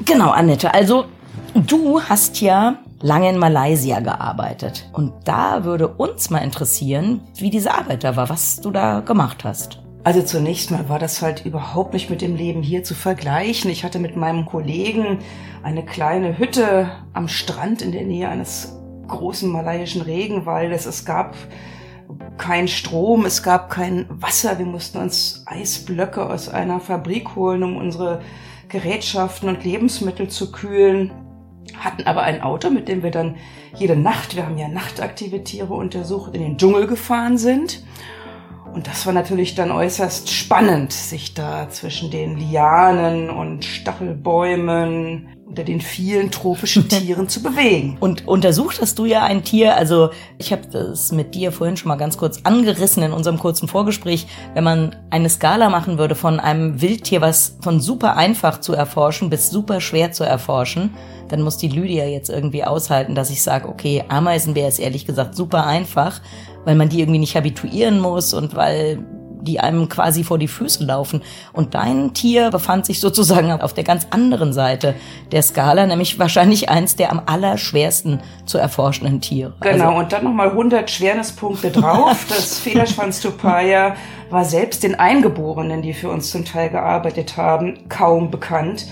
Genau, 0.04 0.30
Annette. 0.30 0.74
Also 0.74 1.06
du 1.54 2.02
hast 2.02 2.40
ja 2.40 2.78
lange 3.00 3.30
in 3.30 3.38
Malaysia 3.38 4.00
gearbeitet. 4.00 4.88
Und 4.92 5.12
da 5.24 5.64
würde 5.64 5.88
uns 5.88 6.30
mal 6.30 6.38
interessieren, 6.38 7.20
wie 7.36 7.50
diese 7.50 7.72
Arbeit 7.72 8.02
da 8.02 8.16
war, 8.16 8.28
was 8.28 8.60
du 8.60 8.70
da 8.70 9.00
gemacht 9.00 9.44
hast. 9.44 9.80
Also 10.04 10.20
zunächst 10.20 10.70
mal 10.70 10.90
war 10.90 10.98
das 10.98 11.22
halt 11.22 11.46
überhaupt 11.46 11.94
nicht 11.94 12.10
mit 12.10 12.20
dem 12.20 12.36
Leben 12.36 12.62
hier 12.62 12.84
zu 12.84 12.94
vergleichen. 12.94 13.70
Ich 13.70 13.84
hatte 13.84 13.98
mit 13.98 14.16
meinem 14.16 14.44
Kollegen 14.44 15.20
eine 15.64 15.82
kleine 15.82 16.38
Hütte 16.38 16.90
am 17.14 17.26
Strand 17.26 17.80
in 17.80 17.90
der 17.90 18.04
Nähe 18.04 18.28
eines 18.28 18.78
großen 19.08 19.50
malaiischen 19.50 20.02
Regenwaldes. 20.02 20.84
Es 20.84 21.06
gab 21.06 21.34
kein 22.36 22.68
Strom, 22.68 23.24
es 23.24 23.42
gab 23.42 23.70
kein 23.70 24.04
Wasser. 24.10 24.58
Wir 24.58 24.66
mussten 24.66 24.98
uns 24.98 25.42
Eisblöcke 25.46 26.28
aus 26.28 26.50
einer 26.50 26.80
Fabrik 26.80 27.34
holen, 27.34 27.62
um 27.62 27.76
unsere 27.76 28.20
Gerätschaften 28.68 29.48
und 29.48 29.64
Lebensmittel 29.64 30.28
zu 30.28 30.52
kühlen, 30.52 31.12
hatten 31.78 32.06
aber 32.06 32.22
ein 32.22 32.42
Auto, 32.42 32.68
mit 32.68 32.88
dem 32.88 33.02
wir 33.02 33.10
dann 33.10 33.36
jede 33.74 33.96
Nacht, 33.96 34.36
wir 34.36 34.44
haben 34.44 34.58
ja 34.58 34.68
nachtaktive 34.68 35.44
Tiere 35.44 35.72
untersucht, 35.72 36.34
in 36.34 36.42
den 36.42 36.58
Dschungel 36.58 36.86
gefahren 36.86 37.38
sind. 37.38 37.84
Und 38.74 38.86
das 38.86 39.06
war 39.06 39.12
natürlich 39.12 39.54
dann 39.54 39.70
äußerst 39.70 40.30
spannend, 40.30 40.92
sich 40.92 41.32
da 41.32 41.70
zwischen 41.70 42.10
den 42.10 42.36
Lianen 42.36 43.30
und 43.30 43.64
Stachelbäumen 43.64 45.28
unter 45.46 45.64
den 45.64 45.80
vielen 45.80 46.30
tropischen 46.30 46.88
Tieren 46.88 47.28
zu 47.28 47.42
bewegen. 47.42 47.96
Und 48.00 48.26
untersucht 48.26 48.80
hast 48.80 48.98
du 48.98 49.04
ja 49.04 49.24
ein 49.24 49.44
Tier, 49.44 49.76
also 49.76 50.10
ich 50.38 50.52
habe 50.52 50.62
das 50.70 51.12
mit 51.12 51.34
dir 51.34 51.52
vorhin 51.52 51.76
schon 51.76 51.88
mal 51.88 51.96
ganz 51.96 52.16
kurz 52.16 52.40
angerissen 52.44 53.02
in 53.02 53.12
unserem 53.12 53.38
kurzen 53.38 53.68
Vorgespräch, 53.68 54.26
wenn 54.54 54.64
man 54.64 54.96
eine 55.10 55.28
Skala 55.28 55.68
machen 55.68 55.98
würde 55.98 56.14
von 56.14 56.40
einem 56.40 56.80
Wildtier, 56.80 57.20
was 57.20 57.58
von 57.62 57.80
super 57.80 58.16
einfach 58.16 58.60
zu 58.60 58.72
erforschen 58.72 59.30
bis 59.30 59.50
super 59.50 59.80
schwer 59.80 60.12
zu 60.12 60.24
erforschen, 60.24 60.90
dann 61.28 61.42
muss 61.42 61.56
die 61.56 61.68
Lydia 61.68 62.06
jetzt 62.06 62.30
irgendwie 62.30 62.64
aushalten, 62.64 63.14
dass 63.14 63.30
ich 63.30 63.42
sage, 63.42 63.68
okay, 63.68 64.04
Ameisenbär 64.08 64.68
ist 64.68 64.78
ehrlich 64.78 65.06
gesagt 65.06 65.34
super 65.34 65.66
einfach, 65.66 66.20
weil 66.64 66.74
man 66.74 66.88
die 66.88 67.00
irgendwie 67.00 67.18
nicht 67.18 67.36
habituieren 67.36 68.00
muss 68.00 68.34
und 68.34 68.54
weil 68.54 69.04
die 69.44 69.60
einem 69.60 69.88
quasi 69.88 70.24
vor 70.24 70.38
die 70.38 70.48
Füße 70.48 70.84
laufen. 70.84 71.22
Und 71.52 71.74
dein 71.74 72.14
Tier 72.14 72.50
befand 72.50 72.86
sich 72.86 73.00
sozusagen 73.00 73.52
auf 73.52 73.74
der 73.74 73.84
ganz 73.84 74.06
anderen 74.10 74.52
Seite 74.52 74.94
der 75.32 75.42
Skala, 75.42 75.86
nämlich 75.86 76.18
wahrscheinlich 76.18 76.68
eins 76.68 76.96
der 76.96 77.12
am 77.12 77.22
allerschwersten 77.26 78.20
zu 78.46 78.58
erforschenden 78.58 79.20
Tiere. 79.20 79.54
Genau, 79.60 79.88
also, 79.88 79.98
und 79.98 80.12
dann 80.12 80.24
nochmal 80.24 80.50
100 80.50 80.90
Schwernespunkte 80.90 81.70
drauf. 81.70 82.26
Das 82.34 82.58
Federschwanz-Tupaya 82.58 83.96
war 84.30 84.44
selbst 84.44 84.82
den 84.82 84.94
Eingeborenen, 84.94 85.82
die 85.82 85.92
für 85.92 86.08
uns 86.08 86.30
zum 86.30 86.44
Teil 86.44 86.70
gearbeitet 86.70 87.36
haben, 87.36 87.88
kaum 87.88 88.30
bekannt. 88.30 88.86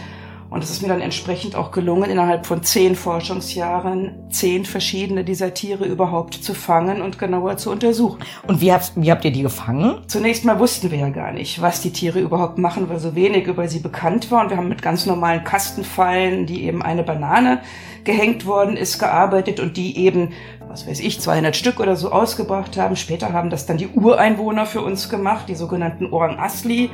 Und 0.52 0.62
es 0.62 0.70
ist 0.70 0.82
mir 0.82 0.88
dann 0.88 1.00
entsprechend 1.00 1.56
auch 1.56 1.70
gelungen, 1.70 2.10
innerhalb 2.10 2.44
von 2.44 2.62
zehn 2.62 2.94
Forschungsjahren 2.94 4.28
zehn 4.28 4.66
verschiedene 4.66 5.24
dieser 5.24 5.54
Tiere 5.54 5.86
überhaupt 5.86 6.34
zu 6.34 6.52
fangen 6.52 7.00
und 7.00 7.18
genauer 7.18 7.56
zu 7.56 7.70
untersuchen. 7.70 8.20
Und 8.46 8.60
wie 8.60 8.70
habt, 8.70 8.92
wie 8.94 9.10
habt 9.10 9.24
ihr 9.24 9.32
die 9.32 9.40
gefangen? 9.40 10.02
Zunächst 10.08 10.44
mal 10.44 10.58
wussten 10.58 10.90
wir 10.90 10.98
ja 10.98 11.08
gar 11.08 11.32
nicht, 11.32 11.62
was 11.62 11.80
die 11.80 11.90
Tiere 11.90 12.20
überhaupt 12.20 12.58
machen, 12.58 12.90
weil 12.90 12.98
so 12.98 13.14
wenig 13.14 13.46
über 13.46 13.66
sie 13.66 13.78
bekannt 13.78 14.30
war. 14.30 14.42
Und 14.42 14.50
wir 14.50 14.58
haben 14.58 14.68
mit 14.68 14.82
ganz 14.82 15.06
normalen 15.06 15.42
Kastenfallen, 15.42 16.44
die 16.44 16.64
eben 16.64 16.82
eine 16.82 17.02
Banane 17.02 17.62
gehängt 18.04 18.44
worden 18.44 18.76
ist, 18.76 18.98
gearbeitet 18.98 19.58
und 19.58 19.78
die 19.78 19.96
eben, 19.96 20.34
was 20.68 20.86
weiß 20.86 21.00
ich, 21.00 21.18
200 21.18 21.56
Stück 21.56 21.80
oder 21.80 21.96
so 21.96 22.12
ausgebracht 22.12 22.76
haben. 22.76 22.96
Später 22.96 23.32
haben 23.32 23.48
das 23.48 23.64
dann 23.64 23.78
die 23.78 23.88
Ureinwohner 23.88 24.66
für 24.66 24.82
uns 24.82 25.08
gemacht, 25.08 25.48
die 25.48 25.54
sogenannten 25.54 26.12
Orang 26.12 26.38
Asli. 26.38 26.90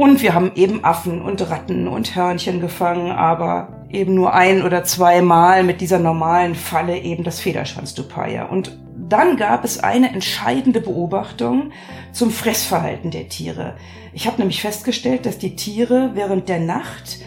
Und 0.00 0.22
wir 0.22 0.32
haben 0.32 0.52
eben 0.54 0.82
Affen 0.82 1.20
und 1.20 1.50
Ratten 1.50 1.86
und 1.86 2.16
Hörnchen 2.16 2.62
gefangen, 2.62 3.12
aber 3.12 3.84
eben 3.90 4.14
nur 4.14 4.32
ein 4.32 4.62
oder 4.62 4.82
zweimal 4.82 5.62
mit 5.62 5.82
dieser 5.82 5.98
normalen 5.98 6.54
Falle 6.54 6.96
eben 6.96 7.22
das 7.22 7.38
Federschwanztupaya. 7.40 8.46
Und 8.46 8.78
dann 8.96 9.36
gab 9.36 9.62
es 9.62 9.78
eine 9.78 10.08
entscheidende 10.10 10.80
Beobachtung 10.80 11.72
zum 12.12 12.30
Fressverhalten 12.30 13.10
der 13.10 13.28
Tiere. 13.28 13.76
Ich 14.14 14.26
habe 14.26 14.38
nämlich 14.38 14.62
festgestellt, 14.62 15.26
dass 15.26 15.36
die 15.36 15.54
Tiere 15.54 16.12
während 16.14 16.48
der 16.48 16.60
Nacht 16.60 17.18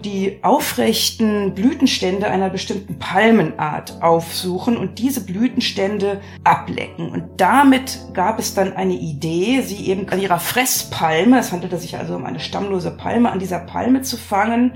die 0.00 0.38
aufrechten 0.42 1.54
Blütenstände 1.54 2.28
einer 2.28 2.50
bestimmten 2.50 2.98
Palmenart 2.98 4.02
aufsuchen 4.02 4.76
und 4.76 4.98
diese 4.98 5.24
Blütenstände 5.24 6.20
ablecken. 6.44 7.10
Und 7.10 7.24
damit 7.36 7.98
gab 8.14 8.38
es 8.38 8.54
dann 8.54 8.74
eine 8.74 8.94
Idee, 8.94 9.60
sie 9.60 9.86
eben 9.88 10.08
an 10.08 10.20
ihrer 10.20 10.38
Fresspalme, 10.40 11.38
es 11.38 11.52
handelte 11.52 11.78
sich 11.78 11.98
also 11.98 12.16
um 12.16 12.24
eine 12.24 12.40
stammlose 12.40 12.90
Palme, 12.90 13.30
an 13.30 13.38
dieser 13.38 13.60
Palme 13.60 14.02
zu 14.02 14.16
fangen 14.16 14.72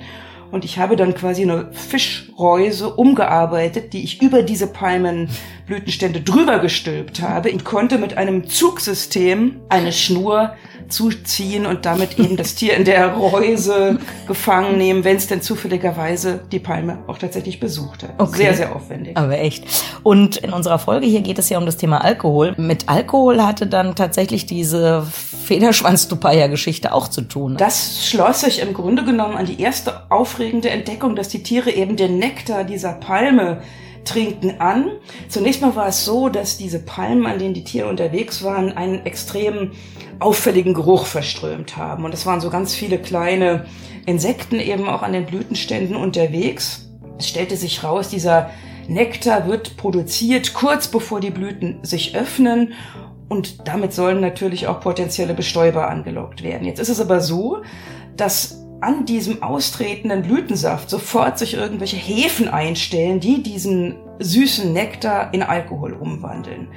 und 0.50 0.64
ich 0.64 0.78
habe 0.78 0.96
dann 0.96 1.14
quasi 1.14 1.42
eine 1.42 1.72
Fischreuse 1.72 2.94
umgearbeitet, 2.94 3.92
die 3.92 4.04
ich 4.04 4.22
über 4.22 4.42
diese 4.42 4.68
Palmenblütenstände 4.68 6.20
drüber 6.20 6.60
gestülpt 6.60 7.20
habe 7.20 7.50
und 7.50 7.64
konnte 7.64 7.98
mit 7.98 8.16
einem 8.16 8.46
Zugsystem 8.46 9.60
eine 9.68 9.92
Schnur 9.92 10.54
zuziehen 10.88 11.66
und 11.66 11.86
damit 11.86 12.18
eben 12.18 12.36
das 12.36 12.54
Tier 12.54 12.74
in 12.76 12.84
der 12.84 13.14
Reuse 13.14 13.98
gefangen 14.26 14.78
nehmen, 14.78 15.04
wenn 15.04 15.16
es 15.16 15.26
denn 15.26 15.42
zufälligerweise 15.42 16.40
die 16.52 16.58
Palme 16.58 16.98
auch 17.06 17.18
tatsächlich 17.18 17.60
besucht 17.60 18.02
hat. 18.02 18.10
Okay. 18.18 18.36
Sehr, 18.36 18.54
sehr 18.54 18.76
aufwendig. 18.76 19.16
Aber 19.16 19.38
echt. 19.38 19.64
Und 20.02 20.36
in 20.36 20.52
unserer 20.52 20.78
Folge 20.78 21.06
hier 21.06 21.20
geht 21.20 21.38
es 21.38 21.48
ja 21.48 21.58
um 21.58 21.66
das 21.66 21.76
Thema 21.76 22.04
Alkohol. 22.04 22.54
Mit 22.56 22.88
Alkohol 22.88 23.42
hatte 23.42 23.66
dann 23.66 23.94
tatsächlich 23.94 24.46
diese 24.46 25.06
Federschwanz-Tupaya-Geschichte 25.46 26.92
auch 26.92 27.08
zu 27.08 27.22
tun. 27.22 27.56
Das 27.56 28.06
schloss 28.06 28.40
sich 28.40 28.60
im 28.60 28.74
Grunde 28.74 29.04
genommen 29.04 29.36
an 29.36 29.46
die 29.46 29.60
erste 29.60 30.10
aufregende 30.10 30.70
Entdeckung, 30.70 31.16
dass 31.16 31.28
die 31.28 31.42
Tiere 31.42 31.70
eben 31.70 31.96
den 31.96 32.18
Nektar 32.18 32.64
dieser 32.64 32.92
Palme 32.92 33.62
trinken 34.06 34.60
an. 34.60 34.92
Zunächst 35.28 35.60
mal 35.60 35.76
war 35.76 35.88
es 35.88 36.04
so, 36.04 36.28
dass 36.28 36.56
diese 36.56 36.78
Palmen, 36.78 37.26
an 37.26 37.38
denen 37.38 37.54
die 37.54 37.64
Tiere 37.64 37.88
unterwegs 37.88 38.42
waren, 38.42 38.72
einen 38.76 39.04
extrem 39.04 39.72
auffälligen 40.18 40.74
Geruch 40.74 41.06
verströmt 41.06 41.76
haben. 41.76 42.04
Und 42.04 42.14
es 42.14 42.24
waren 42.24 42.40
so 42.40 42.50
ganz 42.50 42.74
viele 42.74 42.98
kleine 42.98 43.66
Insekten 44.06 44.60
eben 44.60 44.88
auch 44.88 45.02
an 45.02 45.12
den 45.12 45.26
Blütenständen 45.26 45.96
unterwegs. 45.96 46.88
Es 47.18 47.28
stellte 47.28 47.56
sich 47.56 47.84
raus, 47.84 48.08
dieser 48.08 48.50
Nektar 48.88 49.48
wird 49.48 49.76
produziert 49.76 50.54
kurz 50.54 50.88
bevor 50.88 51.20
die 51.20 51.30
Blüten 51.30 51.80
sich 51.82 52.16
öffnen 52.16 52.72
und 53.28 53.66
damit 53.66 53.92
sollen 53.92 54.20
natürlich 54.20 54.68
auch 54.68 54.80
potenzielle 54.80 55.34
Bestäuber 55.34 55.90
angelockt 55.90 56.42
werden. 56.42 56.66
Jetzt 56.66 56.78
ist 56.78 56.88
es 56.88 57.00
aber 57.00 57.20
so, 57.20 57.62
dass 58.16 58.65
an 58.80 59.04
diesem 59.06 59.42
austretenden 59.42 60.22
Blütensaft 60.22 60.90
sofort 60.90 61.38
sich 61.38 61.54
irgendwelche 61.54 61.96
Hefen 61.96 62.48
einstellen, 62.48 63.20
die 63.20 63.42
diesen 63.42 63.96
süßen 64.18 64.72
Nektar 64.72 65.32
in 65.32 65.42
Alkohol 65.42 65.92
umwandeln. 65.94 66.68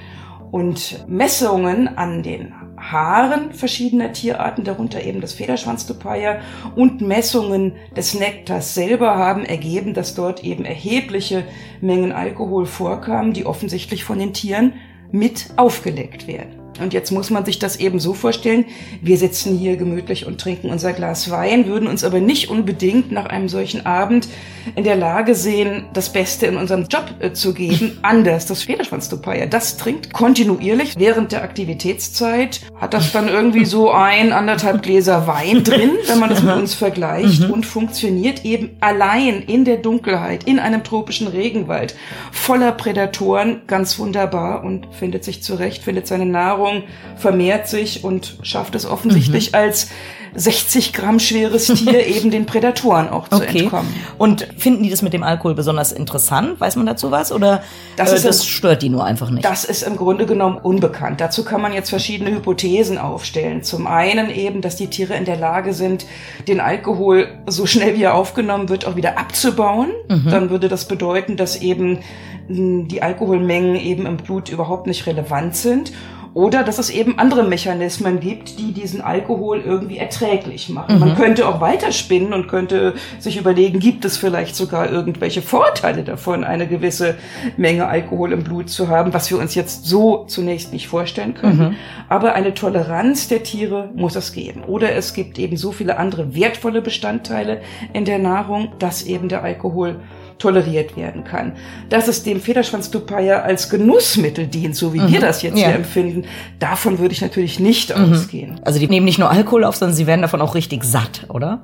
Und 0.52 1.06
Messungen 1.08 1.88
an 1.98 2.24
den 2.24 2.54
Haaren 2.78 3.54
verschiedener 3.54 4.14
Tierarten, 4.14 4.64
darunter 4.64 5.04
eben 5.04 5.22
das 5.22 5.34
Federschwanztupaya, 5.34 6.40
und 6.76 7.02
Messungen 7.02 7.74
des 7.96 8.18
Nektars 8.18 8.74
selber 8.74 9.18
haben 9.18 9.46
ergeben, 9.46 9.94
dass 9.94 10.16
dort 10.16 10.44
eben 10.44 10.66
erhebliche 10.66 11.44
Mengen 11.82 12.12
Alkohol 12.12 12.66
vorkamen, 12.66 13.34
die 13.34 13.46
offensichtlich 13.46 14.04
von 14.04 14.18
den 14.18 14.34
Tieren 14.34 14.74
mit 15.12 15.50
aufgeleckt 15.58 16.26
werden. 16.26 16.59
Und 16.82 16.94
jetzt 16.94 17.12
muss 17.12 17.30
man 17.30 17.46
sich 17.46 17.60
das 17.60 17.78
eben 17.78 18.00
so 18.00 18.14
vorstellen, 18.14 18.66
wir 19.02 19.18
sitzen 19.18 19.58
hier 19.58 19.78
gemütlich 19.78 20.26
und 20.26 20.40
trinken 20.40 20.70
unser 20.70 20.94
Glas 20.94 21.30
Wein, 21.30 21.68
würden 21.68 21.88
uns 21.88 22.04
aber 22.04 22.20
nicht 22.20 22.50
unbedingt 22.50 23.12
nach 23.12 23.26
einem 23.26 23.50
solchen 23.50 23.86
Abend 23.86 24.28
in 24.76 24.84
der 24.84 24.96
Lage 24.96 25.36
sehen, 25.36 25.86
das 25.94 26.12
Beste 26.12 26.46
in 26.46 26.58
unserem 26.58 26.86
Job 26.90 27.06
äh, 27.20 27.34
zu 27.34 27.54
geben. 27.54 27.98
Anders, 28.02 28.46
das 28.46 28.64
Federschwanztupaya, 28.64 29.46
das 29.46 29.78
trinkt 29.78 30.14
kontinuierlich 30.14 30.96
während 30.98 31.32
der 31.32 31.44
Aktivitätszeit, 31.44 32.62
hat 32.76 32.94
das 32.94 33.12
dann 33.12 33.28
irgendwie 33.28 33.66
so 33.66 33.92
ein, 33.92 34.32
anderthalb 34.32 34.84
Gläser 34.84 35.28
Wein 35.28 35.64
drin, 35.64 35.92
wenn 36.08 36.20
man 36.20 36.30
das 36.30 36.44
mit 36.44 36.56
uns 36.56 36.74
vergleicht 36.74 37.42
mhm. 37.42 37.52
und 37.52 37.66
funktioniert 37.66 38.46
eben 38.46 38.72
allein 38.80 39.42
in 39.42 39.66
der 39.66 39.78
Dunkelheit, 39.78 40.44
in 40.46 40.60
einem 40.60 40.84
tropischen 40.84 41.28
Regenwald, 41.28 41.96
voller 42.32 42.72
Prädatoren, 42.72 43.62
ganz 43.68 43.98
wunderbar 44.00 44.64
und 44.64 44.88
findet 44.92 45.24
sich 45.24 45.44
zurecht, 45.44 45.84
findet 45.84 46.08
seine 46.08 46.26
Nahrung 46.26 46.69
Bevölkerung 46.70 46.84
vermehrt 47.16 47.68
sich 47.68 48.04
und 48.04 48.38
schafft 48.44 48.76
es 48.76 48.86
offensichtlich 48.86 49.52
mhm. 49.52 49.56
als 49.56 49.88
60 50.36 50.94
Gramm 50.94 51.20
schweres 51.20 51.68
Tier 51.68 52.06
eben 52.08 52.32
den 52.32 52.46
Prädatoren 52.46 53.10
auch 53.10 53.28
zu 53.28 53.38
okay. 53.38 53.62
entkommen. 53.62 53.94
Und 54.18 54.48
finden 54.58 54.84
die 54.84 54.90
das 54.90 55.02
mit 55.02 55.12
dem 55.12 55.24
Alkohol 55.24 55.56
besonders 55.56 55.92
interessant? 55.92 56.62
Weiß 56.62 56.76
man 56.76 56.86
dazu 56.86 57.12
was? 57.12 57.32
Oder 57.32 57.64
das, 57.98 58.14
äh, 58.14 58.28
das 58.28 58.46
stört 58.46 58.82
die 58.84 58.90
nur 58.90 59.04
einfach 59.04 59.32
nicht? 59.32 59.44
Das 59.44 59.66
ist 59.66 59.82
im 59.82 59.98
Grunde 59.98 60.26
genommen 60.26 60.58
unbekannt. 60.58 61.20
Dazu 61.20 61.44
kann 61.44 61.62
man 61.62 61.74
jetzt 61.74 61.90
verschiedene 61.90 62.32
Hypothesen 62.32 62.98
aufstellen. 62.98 63.64
Zum 63.64 63.88
einen 63.88 64.30
eben, 64.30 64.62
dass 64.62 64.76
die 64.76 64.88
Tiere 64.88 65.16
in 65.16 65.26
der 65.26 65.38
Lage 65.38 65.74
sind, 65.74 66.06
den 66.48 66.60
Alkohol 66.60 67.28
so 67.48 67.66
schnell 67.66 67.98
wie 67.98 68.04
er 68.04 68.14
aufgenommen 68.14 68.70
wird, 68.70 68.86
auch 68.86 68.96
wieder 68.96 69.18
abzubauen. 69.18 69.90
Mhm. 70.08 70.30
Dann 70.30 70.50
würde 70.52 70.70
das 70.70 70.88
bedeuten, 70.88 71.38
dass 71.38 71.58
eben 71.58 72.00
hm, 72.48 72.88
die 72.88 73.02
Alkoholmengen 73.02 73.76
eben 73.76 74.06
im 74.06 74.18
Blut 74.18 74.50
überhaupt 74.50 74.88
nicht 74.88 75.06
relevant 75.08 75.56
sind. 75.56 75.92
Oder 76.34 76.64
dass 76.64 76.80
es 76.80 76.90
eben 76.90 77.18
andere 77.18 77.44
Mechanismen 77.44 78.20
gibt, 78.20 78.60
die 78.60 78.72
diesen 78.72 79.02
Alkohol 79.02 79.62
irgendwie 79.66 79.98
erträglich 79.98 80.70
machen. 80.70 80.96
Mhm. 80.96 81.00
Man 81.00 81.16
könnte 81.16 81.48
auch 81.48 81.60
weiterspinnen 81.60 82.34
und 82.34 82.48
könnte 82.48 82.94
sich 83.18 83.38
überlegen, 83.38 83.80
gibt 83.80 84.06
es 84.06 84.18
vielleicht 84.18 84.56
sogar 84.56 84.90
irgendwelche 84.92 85.42
Vorteile 85.42 86.04
davon, 86.04 86.44
eine 86.44 86.68
gewisse 86.68 87.16
Menge 87.58 87.88
Alkohol 87.88 88.32
im 88.32 88.44
Blut 88.44 88.70
zu 88.70 88.88
haben, 88.88 89.14
was 89.14 89.30
wir 89.32 89.40
uns 89.40 89.56
jetzt 89.56 89.86
so 89.86 90.26
zunächst 90.26 90.72
nicht 90.72 90.88
vorstellen 90.88 91.34
können. 91.34 91.60
Mhm. 91.60 91.76
Aber 92.08 92.34
eine 92.34 92.54
Toleranz 92.54 93.28
der 93.28 93.44
Tiere 93.44 93.90
muss 93.96 94.16
es 94.16 94.34
geben. 94.34 94.64
Oder 94.66 94.96
es 94.96 95.14
gibt 95.14 95.40
eben 95.40 95.58
so 95.58 95.72
viele 95.72 95.98
andere 95.98 96.36
wertvolle 96.36 96.82
Bestandteile 96.82 97.62
in 97.94 98.06
der 98.06 98.20
Nahrung, 98.20 98.70
dass 98.80 99.04
eben 99.04 99.30
der 99.30 99.44
Alkohol 99.44 100.00
toleriert 100.40 100.96
werden 100.96 101.26
kann. 101.26 101.54
Dass 101.90 102.08
es 102.08 102.24
dem 102.24 102.40
Federschwanztupaya 102.40 103.42
als 103.42 103.70
Genussmittel 103.70 104.48
dient, 104.48 104.76
so 104.76 104.94
wie 104.94 105.02
mhm. 105.02 105.12
wir 105.12 105.20
das 105.20 105.42
jetzt 105.42 105.60
ja. 105.60 105.68
hier 105.68 105.76
empfinden, 105.76 106.24
davon 106.60 106.98
würde 106.98 107.14
ich 107.14 107.22
natürlich 107.22 107.60
nicht 107.60 107.96
mhm. 107.96 108.14
ausgehen. 108.14 108.60
Also 108.64 108.80
die 108.80 108.88
nehmen 108.88 109.06
nicht 109.06 109.20
nur 109.20 109.30
Alkohol 109.30 109.66
auf, 109.66 109.76
sondern 109.76 109.96
sie 109.96 110.08
werden 110.08 110.22
davon 110.22 110.42
auch 110.42 110.56
richtig 110.56 110.84
satt, 110.86 111.26
oder? 111.28 111.64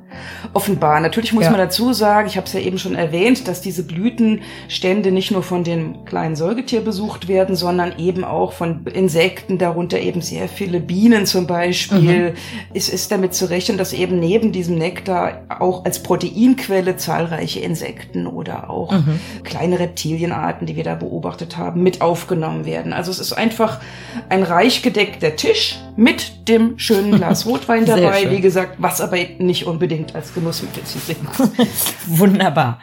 Offenbar. 0.53 0.99
Natürlich 0.99 1.31
muss 1.31 1.45
ja. 1.45 1.51
man 1.51 1.59
dazu 1.59 1.93
sagen, 1.93 2.27
ich 2.27 2.35
habe 2.35 2.47
es 2.47 2.53
ja 2.53 2.59
eben 2.59 2.77
schon 2.77 2.95
erwähnt, 2.95 3.47
dass 3.47 3.61
diese 3.61 3.83
Blütenstände 3.83 5.11
nicht 5.11 5.31
nur 5.31 5.41
von 5.41 5.63
dem 5.63 6.03
kleinen 6.03 6.35
Säugetier 6.35 6.81
besucht 6.81 7.29
werden, 7.29 7.55
sondern 7.55 7.97
eben 7.97 8.25
auch 8.25 8.51
von 8.51 8.85
Insekten, 8.87 9.57
darunter 9.57 9.99
eben 9.99 10.21
sehr 10.21 10.49
viele 10.49 10.81
Bienen 10.81 11.25
zum 11.25 11.47
Beispiel. 11.47 12.31
Mhm. 12.31 12.35
Es 12.73 12.89
ist 12.89 13.11
damit 13.11 13.33
zu 13.33 13.49
rechnen, 13.49 13.77
dass 13.77 13.93
eben 13.93 14.19
neben 14.19 14.51
diesem 14.51 14.77
Nektar 14.77 15.43
auch 15.59 15.85
als 15.85 16.03
Proteinquelle 16.03 16.97
zahlreiche 16.97 17.61
Insekten 17.61 18.27
oder 18.27 18.64
auch 18.69 18.91
mhm. 18.91 19.19
kleine 19.43 19.79
Reptilienarten, 19.79 20.67
die 20.67 20.75
wir 20.75 20.83
da 20.83 20.95
beobachtet 20.95 21.57
haben, 21.57 21.83
mit 21.83 22.01
aufgenommen 22.01 22.65
werden. 22.65 22.93
Also 22.93 23.11
es 23.11 23.19
ist 23.19 23.33
einfach 23.33 23.79
ein 24.29 24.43
reich 24.43 24.81
gedeckter 24.81 25.35
Tisch 25.35 25.77
mit 25.95 26.47
dem 26.47 26.77
schönen 26.77 27.15
Glas 27.15 27.45
Rotwein 27.45 27.85
dabei. 27.85 28.31
Wie 28.31 28.41
gesagt, 28.41 28.75
was 28.77 29.01
aber 29.01 29.17
nicht 29.39 29.65
unbedingt 29.65 30.15
als 30.15 30.33
Genussmittel 30.33 30.83
zu 30.83 30.99
sehen 30.99 31.27
ist. 31.57 31.95
Wunderbar. 32.07 32.79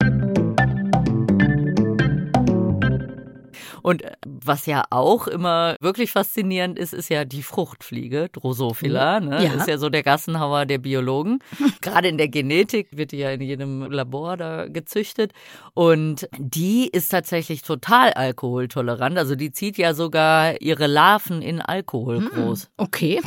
Und 3.82 4.02
äh, 4.02 4.12
was 4.46 4.66
ja 4.66 4.84
auch 4.90 5.26
immer 5.26 5.76
wirklich 5.80 6.10
faszinierend 6.10 6.78
ist, 6.78 6.92
ist 6.92 7.08
ja 7.08 7.24
die 7.24 7.42
Fruchtfliege, 7.42 8.28
Drosophila. 8.32 9.20
Ne? 9.20 9.44
Ja. 9.44 9.52
Ist 9.54 9.68
ja 9.68 9.78
so 9.78 9.88
der 9.88 10.02
Gassenhauer 10.02 10.66
der 10.66 10.78
Biologen. 10.78 11.40
Gerade 11.80 12.08
in 12.08 12.18
der 12.18 12.28
Genetik 12.28 12.88
wird 12.92 13.12
die 13.12 13.18
ja 13.18 13.30
in 13.30 13.40
jedem 13.40 13.90
Labor 13.90 14.36
da 14.36 14.66
gezüchtet. 14.68 15.32
Und 15.74 16.28
die 16.38 16.88
ist 16.88 17.10
tatsächlich 17.10 17.62
total 17.62 18.12
alkoholtolerant. 18.12 19.18
Also 19.18 19.34
die 19.34 19.52
zieht 19.52 19.78
ja 19.78 19.94
sogar 19.94 20.60
ihre 20.60 20.86
Larven 20.86 21.42
in 21.42 21.60
Alkohol 21.60 22.18
hm, 22.18 22.28
groß. 22.28 22.70
Okay. 22.76 23.20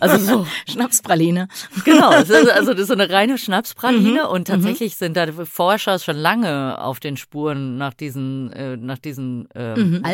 Also 0.00 0.18
so 0.18 0.46
Schnapspraline. 0.68 1.48
Genau. 1.84 2.08
also 2.10 2.32
das 2.34 2.80
ist 2.80 2.88
so 2.88 2.94
eine 2.94 3.10
reine 3.10 3.38
Schnapspraline. 3.38 4.22
Mhm. 4.24 4.30
Und 4.30 4.48
mhm. 4.48 4.52
tatsächlich 4.52 4.94
mhm. 4.94 4.98
sind 4.98 5.16
da 5.16 5.26
Forscher 5.44 5.98
schon 5.98 6.16
lange 6.16 6.80
auf 6.80 7.00
den 7.00 7.16
Spuren 7.16 7.76
nach 7.76 7.94
diesen, 7.94 8.52
äh, 8.52 8.76
nach 8.76 8.98
diesen 8.98 9.48
ähm, 9.54 9.90
mhm. 9.90 10.04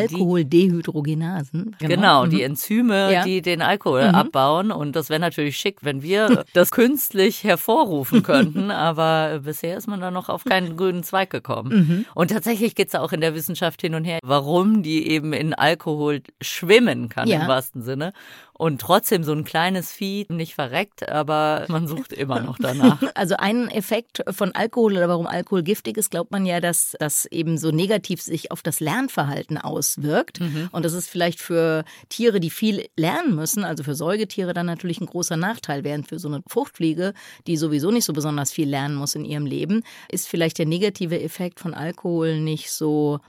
Alkoholdehydrogenasen. 0.49 1.75
Genau, 1.79 1.95
genau 1.95 2.25
mhm. 2.25 2.29
die 2.29 2.43
Enzyme, 2.43 3.13
ja. 3.13 3.23
die 3.23 3.41
den 3.41 3.61
Alkohol 3.61 4.09
mhm. 4.09 4.15
abbauen. 4.15 4.71
Und 4.71 4.95
das 4.95 5.09
wäre 5.09 5.19
natürlich 5.19 5.57
schick, 5.57 5.77
wenn 5.81 6.01
wir 6.01 6.45
das 6.53 6.71
künstlich 6.71 7.43
hervorrufen 7.43 8.23
könnten. 8.23 8.71
Aber 8.89 9.41
bisher 9.43 9.77
ist 9.77 9.87
man 9.87 10.01
da 10.01 10.11
noch 10.11 10.29
auf 10.29 10.43
keinen 10.43 10.77
grünen 10.77 11.03
Zweig 11.03 11.29
gekommen. 11.29 11.69
Mhm. 11.71 12.05
Und 12.15 12.31
tatsächlich 12.31 12.75
geht 12.75 12.89
es 12.89 12.95
auch 12.95 13.11
in 13.11 13.21
der 13.21 13.35
Wissenschaft 13.35 13.81
hin 13.81 13.95
und 13.95 14.03
her, 14.03 14.19
warum 14.23 14.83
die 14.83 15.07
eben 15.09 15.33
in 15.33 15.53
Alkohol 15.53 16.21
schwimmen 16.41 17.09
kann 17.09 17.27
ja. 17.27 17.41
im 17.41 17.47
wahrsten 17.47 17.81
Sinne. 17.81 18.13
und 18.59 18.81
trotzdem 18.81 19.23
so 19.23 19.31
ein 19.31 19.45
kleines 19.45 19.93
Vieh 19.93 20.25
nicht 20.27 20.53
verreckt, 20.53 21.07
aber 21.07 21.65
man 21.69 21.87
sucht 21.87 22.11
immer 22.11 22.41
noch 22.41 22.57
danach. 22.59 23.01
Also 23.15 23.35
ein 23.37 23.69
Effekt 23.69 24.21
von 24.29 24.53
Alkohol 24.53 24.93
oder 24.93 25.07
warum 25.07 25.27
Alkohol 25.27 25.63
giftig 25.63 25.97
ist, 25.97 26.11
glaubt 26.11 26.31
man 26.31 26.45
ja, 26.45 26.59
dass 26.59 26.95
das 26.99 27.25
eben 27.25 27.57
so 27.57 27.71
negativ 27.71 28.21
sich 28.21 28.51
auf 28.51 28.61
das 28.61 28.79
Lernverhalten 28.81 29.57
auswirkt. 29.57 30.38
Mhm. 30.39 30.69
Und 30.71 30.85
das 30.85 30.93
ist 30.93 31.09
vielleicht 31.09 31.39
für 31.39 31.83
Tiere, 32.09 32.39
die 32.39 32.49
viel 32.49 32.87
lernen 32.97 33.35
müssen, 33.35 33.63
also 33.63 33.83
für 33.83 33.95
Säugetiere 33.95 34.53
dann 34.53 34.65
natürlich 34.65 34.99
ein 35.01 35.05
großer 35.05 35.37
Nachteil, 35.37 35.83
während 35.83 36.07
für 36.07 36.19
so 36.19 36.27
eine 36.27 36.41
Fruchtfliege, 36.47 37.13
die 37.47 37.57
sowieso 37.57 37.91
nicht 37.91 38.05
so 38.05 38.13
besonders 38.13 38.51
viel 38.51 38.69
lernen 38.69 38.95
muss 38.95 39.15
in 39.15 39.25
ihrem 39.25 39.45
Leben, 39.45 39.83
ist 40.09 40.27
vielleicht 40.27 40.57
der 40.57 40.65
negative 40.65 41.21
Effekt 41.21 41.59
von 41.59 41.73
Alkohol 41.73 42.39
nicht 42.39 42.71
so 42.71 43.19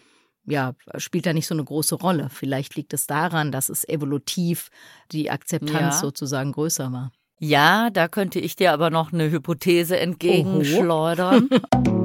ja, 0.47 0.75
spielt 0.97 1.27
da 1.27 1.33
nicht 1.33 1.47
so 1.47 1.55
eine 1.55 1.65
große 1.65 1.95
Rolle. 1.95 2.29
Vielleicht 2.31 2.75
liegt 2.75 2.93
es 2.93 3.07
daran, 3.07 3.53
dass 3.53 3.69
es 3.69 3.87
evolutiv 3.89 4.71
die 5.13 5.31
Akzeptanz 5.31 5.97
ja. 5.97 6.01
sozusagen 6.01 6.53
größer 6.53 6.91
war. 6.91 7.13
Ja, 7.39 7.91
da 7.91 8.09
könnte 8.09 8.39
ich 8.39 8.57
dir 8.57 8.73
aber 8.73 8.91
noch 8.91 9.13
eine 9.13 9.31
Hypothese 9.31 9.99
entgegenschleudern. 9.99 11.49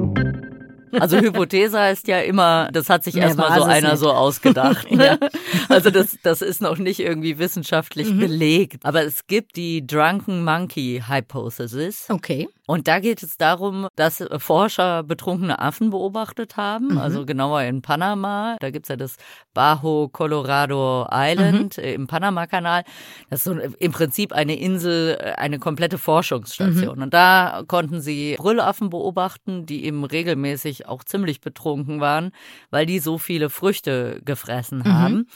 Also 0.92 1.18
Hypothese 1.18 1.78
heißt 1.78 2.08
ja 2.08 2.20
immer, 2.20 2.70
das 2.72 2.88
hat 2.88 3.04
sich 3.04 3.16
erstmal 3.16 3.58
so 3.58 3.64
einer 3.64 3.90
nicht. 3.90 3.98
so 3.98 4.10
ausgedacht. 4.10 4.90
Ne? 4.90 5.18
ja. 5.20 5.28
Also 5.68 5.90
das, 5.90 6.18
das 6.22 6.42
ist 6.42 6.60
noch 6.60 6.78
nicht 6.78 7.00
irgendwie 7.00 7.38
wissenschaftlich 7.38 8.10
mhm. 8.10 8.18
belegt. 8.18 8.84
Aber 8.84 9.02
es 9.02 9.26
gibt 9.26 9.56
die 9.56 9.86
Drunken 9.86 10.44
Monkey 10.44 11.02
Hypothesis. 11.08 12.06
Okay. 12.08 12.48
Und 12.66 12.88
da 12.88 12.98
geht 12.98 13.22
es 13.22 13.36
darum, 13.36 13.88
dass 13.94 14.24
Forscher 14.38 15.02
betrunkene 15.04 15.58
Affen 15.58 15.90
beobachtet 15.90 16.56
haben, 16.56 16.92
mhm. 16.92 16.98
also 16.98 17.24
genauer 17.24 17.62
in 17.62 17.80
Panama. 17.80 18.56
Da 18.60 18.70
gibt's 18.70 18.88
ja 18.88 18.96
das 18.96 19.16
Bajo 19.54 20.08
Colorado 20.08 21.06
Island 21.10 21.78
mhm. 21.78 21.84
im 21.84 22.06
Panama-Kanal. 22.06 22.82
Das 23.30 23.40
ist 23.40 23.44
so 23.44 23.52
im 23.52 23.92
Prinzip 23.92 24.32
eine 24.32 24.58
Insel, 24.58 25.16
eine 25.36 25.58
komplette 25.58 25.98
Forschungsstation. 25.98 26.96
Mhm. 26.96 27.02
Und 27.02 27.14
da 27.14 27.62
konnten 27.68 28.00
sie 28.00 28.34
Brüllaffen 28.36 28.90
beobachten, 28.90 29.66
die 29.66 29.84
eben 29.84 30.04
regelmäßig 30.04 30.88
auch 30.88 31.04
ziemlich 31.04 31.40
betrunken 31.40 32.00
waren, 32.00 32.32
weil 32.70 32.86
die 32.86 32.98
so 32.98 33.18
viele 33.18 33.48
Früchte 33.48 34.20
gefressen 34.24 34.78
mhm. 34.78 34.92
haben. 34.92 35.28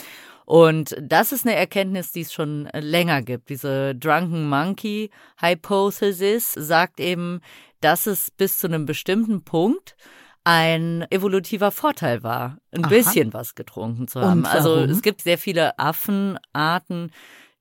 Und 0.50 0.96
das 1.00 1.30
ist 1.30 1.46
eine 1.46 1.54
Erkenntnis, 1.54 2.10
die 2.10 2.22
es 2.22 2.32
schon 2.32 2.68
länger 2.74 3.22
gibt. 3.22 3.50
Diese 3.50 3.94
Drunken 3.94 4.48
Monkey 4.48 5.12
Hypothesis 5.40 6.54
sagt 6.54 6.98
eben, 6.98 7.40
dass 7.80 8.08
es 8.08 8.32
bis 8.32 8.58
zu 8.58 8.66
einem 8.66 8.84
bestimmten 8.84 9.44
Punkt 9.44 9.94
ein 10.42 11.06
evolutiver 11.10 11.70
Vorteil 11.70 12.24
war, 12.24 12.58
ein 12.72 12.84
Aha. 12.84 12.88
bisschen 12.88 13.32
was 13.32 13.54
getrunken 13.54 14.08
zu 14.08 14.22
haben. 14.22 14.44
Also 14.44 14.74
es 14.78 15.02
gibt 15.02 15.20
sehr 15.20 15.38
viele 15.38 15.78
Affenarten, 15.78 17.12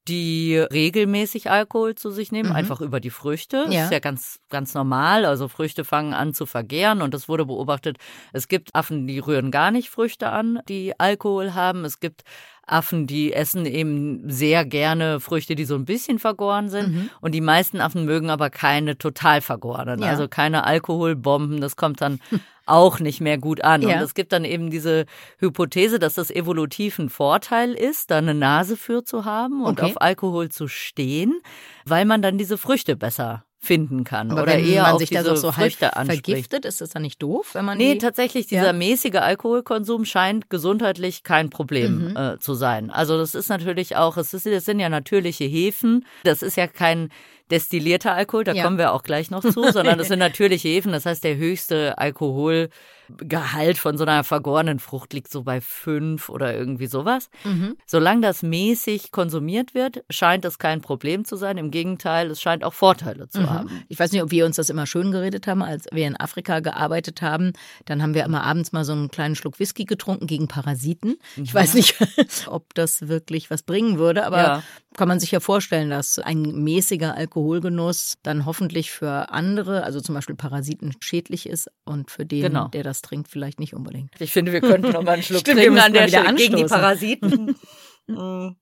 die 0.08 0.58
regelmäßig 0.58 1.52
Alkohol 1.52 1.94
zu 1.94 2.10
sich 2.10 2.32
nehmen, 2.32 2.50
mhm. 2.50 2.56
einfach 2.56 2.82
über 2.82 3.00
die 3.00 3.12
Früchte. 3.12 3.66
Das 3.66 3.76
ist 3.76 3.92
ja 3.92 4.00
ganz, 4.00 4.40
ganz 4.50 4.74
normal. 4.74 5.26
Also 5.26 5.48
Früchte 5.48 5.86
fangen 5.86 6.16
an 6.16 6.34
zu 6.34 6.48
vergären 6.48 7.04
und 7.04 7.14
es 7.14 7.30
wurde 7.30 7.46
beobachtet, 7.46 7.98
es 8.34 8.48
gibt 8.48 8.74
Affen, 8.74 9.06
die 9.06 9.20
rühren 9.20 9.52
gar 9.52 9.70
nicht 9.70 9.92
Früchte 9.92 10.32
an, 10.32 10.60
die 10.68 11.00
Alkohol 11.00 11.54
haben. 11.54 11.86
Es 11.86 12.00
gibt 12.00 12.24
Affen, 12.72 13.08
die 13.08 13.34
essen 13.34 13.66
eben 13.66 14.30
sehr 14.30 14.66
gerne 14.66 15.20
Früchte, 15.20 15.56
die 15.56 15.66
so 15.66 15.76
ein 15.76 15.86
bisschen 15.86 16.20
vergoren 16.20 16.70
sind. 16.70 16.94
Mhm. 16.94 17.10
Und 17.22 17.34
die 17.34 17.42
meisten 17.42 17.82
Affen 17.82 18.06
mögen 18.06 18.30
aber 18.30 18.50
keine 18.50 18.98
total 18.98 19.42
vergorenen, 19.42 20.02
ja. 20.02 20.10
also 20.10 20.28
keine 20.28 20.66
Alkoholbomben. 20.66 21.62
Das 21.62 21.76
kommt 21.76 22.02
dann 22.02 22.20
auch 22.66 23.00
nicht 23.00 23.22
mehr 23.22 23.38
gut 23.38 23.64
an. 23.64 23.82
Ja. 23.82 23.98
Und 23.98 24.04
es 24.04 24.14
gibt 24.14 24.32
dann 24.32 24.46
eben 24.46 24.70
diese 24.70 25.06
Hypothese, 25.40 26.00
dass 26.00 26.14
das 26.14 26.32
evolutiv 26.32 27.00
ein 27.00 27.10
Vorteil 27.10 27.74
ist, 27.74 28.12
da 28.12 28.18
eine 28.18 28.34
Nase 28.34 28.78
für 28.78 29.04
zu 29.04 29.26
haben 29.26 29.64
und 29.64 29.80
okay. 29.80 29.92
auf 29.92 30.02
Alkohol 30.02 30.50
zu 30.50 30.68
stehen, 30.68 31.40
weil 31.86 32.06
man 32.06 32.22
dann 32.22 32.38
diese 32.38 32.58
Früchte 32.58 32.96
besser 32.96 33.44
finden 33.62 34.06
kann. 34.06 34.32
Aber 34.32 34.44
oder 34.44 34.54
wenn 34.54 34.66
eher 34.66 34.84
man 34.84 34.94
auf 34.94 35.00
sich 35.00 35.10
diese 35.10 35.24
da 35.24 35.36
so 35.36 35.52
Früchte 35.52 35.92
halb 35.92 36.06
vergiftet, 36.08 36.66
ist 36.66 36.80
das 36.80 36.90
dann 36.92 37.02
nicht 37.02 37.22
doof, 37.22 37.54
wenn 37.54 37.66
man 37.66 37.78
Nee, 37.78 37.96
tatsächlich, 37.98 38.48
dieser 38.48 38.68
ja? 38.68 38.74
mäßige 38.74 39.16
Alkoholkonsum 39.16 40.06
scheint 40.06 40.50
gesundheitlich 40.50 41.24
kein 41.24 41.50
Problem 41.50 42.10
mhm. 42.10 42.16
äh, 42.16 42.40
zu 42.40 42.54
sein. 42.54 42.90
Also 42.90 43.18
das 43.18 43.36
ist 43.36 43.50
natürlich 43.50 43.98
auch, 43.98 44.16
es, 44.16 44.34
ist, 44.34 44.48
es 44.48 44.64
sind 44.66 44.80
ja 44.80 44.88
natürliche 44.88 45.44
Hefen. 45.44 46.06
Das 46.24 46.42
ist 46.42 46.56
ja 46.56 46.68
kein 46.68 47.10
destillierter 47.52 48.14
Alkohol, 48.14 48.44
da 48.44 48.54
ja. 48.54 48.64
kommen 48.64 48.78
wir 48.78 48.94
auch 48.94 49.04
gleich 49.04 49.32
noch 49.32 49.42
zu, 49.42 49.52
sondern 49.72 49.98
das 49.98 50.08
sind 50.08 50.20
natürliche 50.20 50.68
Hefen. 50.68 50.92
Das 50.92 51.06
heißt, 51.06 51.24
der 51.24 51.36
höchste 51.36 51.98
Alkoholgehalt 51.98 53.78
von 53.78 53.98
so 53.98 54.04
einer 54.04 54.24
vergorenen 54.24 54.80
Frucht 54.80 55.14
liegt 55.14 55.32
so 55.32 55.44
bei 55.44 55.62
fünf 55.62 56.30
oder 56.30 56.56
irgendwie 56.56 56.88
sowas. 56.88 57.30
Mhm. 57.44 57.76
Solange 57.86 58.22
das 58.22 58.44
mäßig 58.44 59.12
konsumiert 59.12 59.74
wird, 59.74 60.04
scheint 60.10 60.46
es 60.46 60.60
kein 60.60 60.82
Problem 60.82 61.26
zu 61.26 61.36
sein. 61.36 61.58
Im 61.58 61.72
Gegenteil, 61.72 62.30
es 62.32 62.42
scheint 62.42 62.64
auch 62.64 62.74
Vorteile 62.74 63.28
zu 63.28 63.42
mhm. 63.42 63.50
haben. 63.50 63.84
Ich 63.88 64.00
weiß 64.00 64.12
nicht, 64.12 64.22
ob 64.22 64.32
wir 64.32 64.46
uns 64.46 64.58
das 64.58 64.70
immer 64.70 64.86
schön 64.86 65.12
geredet 65.12 65.48
haben, 65.48 65.64
als 65.64 65.88
wir 65.92 66.08
in 66.08 66.20
Afrika 66.20 66.60
gearbeitet 66.60 67.22
haben. 67.22 67.54
Dann 67.86 68.02
haben 68.02 68.14
wir 68.14 68.26
immer 68.26 68.44
abends 68.44 68.72
mal 68.72 68.86
so 68.86 68.94
einen 68.94 69.10
kleinen 69.10 69.36
Schluck 69.36 69.60
Whisky 69.60 69.86
getrunken 69.86 70.28
gegen 70.28 70.48
Parasiten. 70.48 71.18
Ich 71.36 71.54
weiß 71.54 71.74
nicht, 71.74 71.96
ob 72.48 72.74
das 72.76 73.08
wirklich 73.08 73.50
was 73.50 73.64
bringen 73.64 73.98
würde, 73.98 74.26
aber 74.26 74.38
ja. 74.38 74.64
kann 74.96 75.08
man 75.08 75.20
sich 75.20 75.32
ja 75.32 75.40
vorstellen, 75.40 75.90
dass 75.90 76.20
ein 76.20 76.42
mäßiger 76.42 77.16
Alkohol 77.16 77.39
Alkoholgenuss 77.40 78.18
dann 78.22 78.46
hoffentlich 78.46 78.92
für 78.92 79.30
andere, 79.32 79.84
also 79.84 80.02
zum 80.02 80.14
Beispiel 80.14 80.36
Parasiten, 80.36 80.94
schädlich 81.00 81.48
ist 81.48 81.70
und 81.86 82.12
für 82.12 82.26
den, 82.26 82.42
genau. 82.42 82.68
der 82.68 82.84
das 82.84 83.02
trinkt, 83.02 83.30
vielleicht 83.30 83.60
nicht 83.60 83.74
unbedingt. 83.74 84.12
Ich 84.20 84.34
finde, 84.34 84.52
wir 84.52 84.60
könnten 84.60 84.92
noch 84.92 85.04
mal 85.04 85.14
einen 85.14 85.24
Schluck 85.24 85.40
Stimmt, 85.40 85.60
trinken 85.60 85.80
an 85.80 85.94
der 85.94 86.08
Stelle 86.10 86.36
gegen 86.36 86.58
die 86.58 86.66
Parasiten. 86.66 87.56
Mm. 88.12 88.56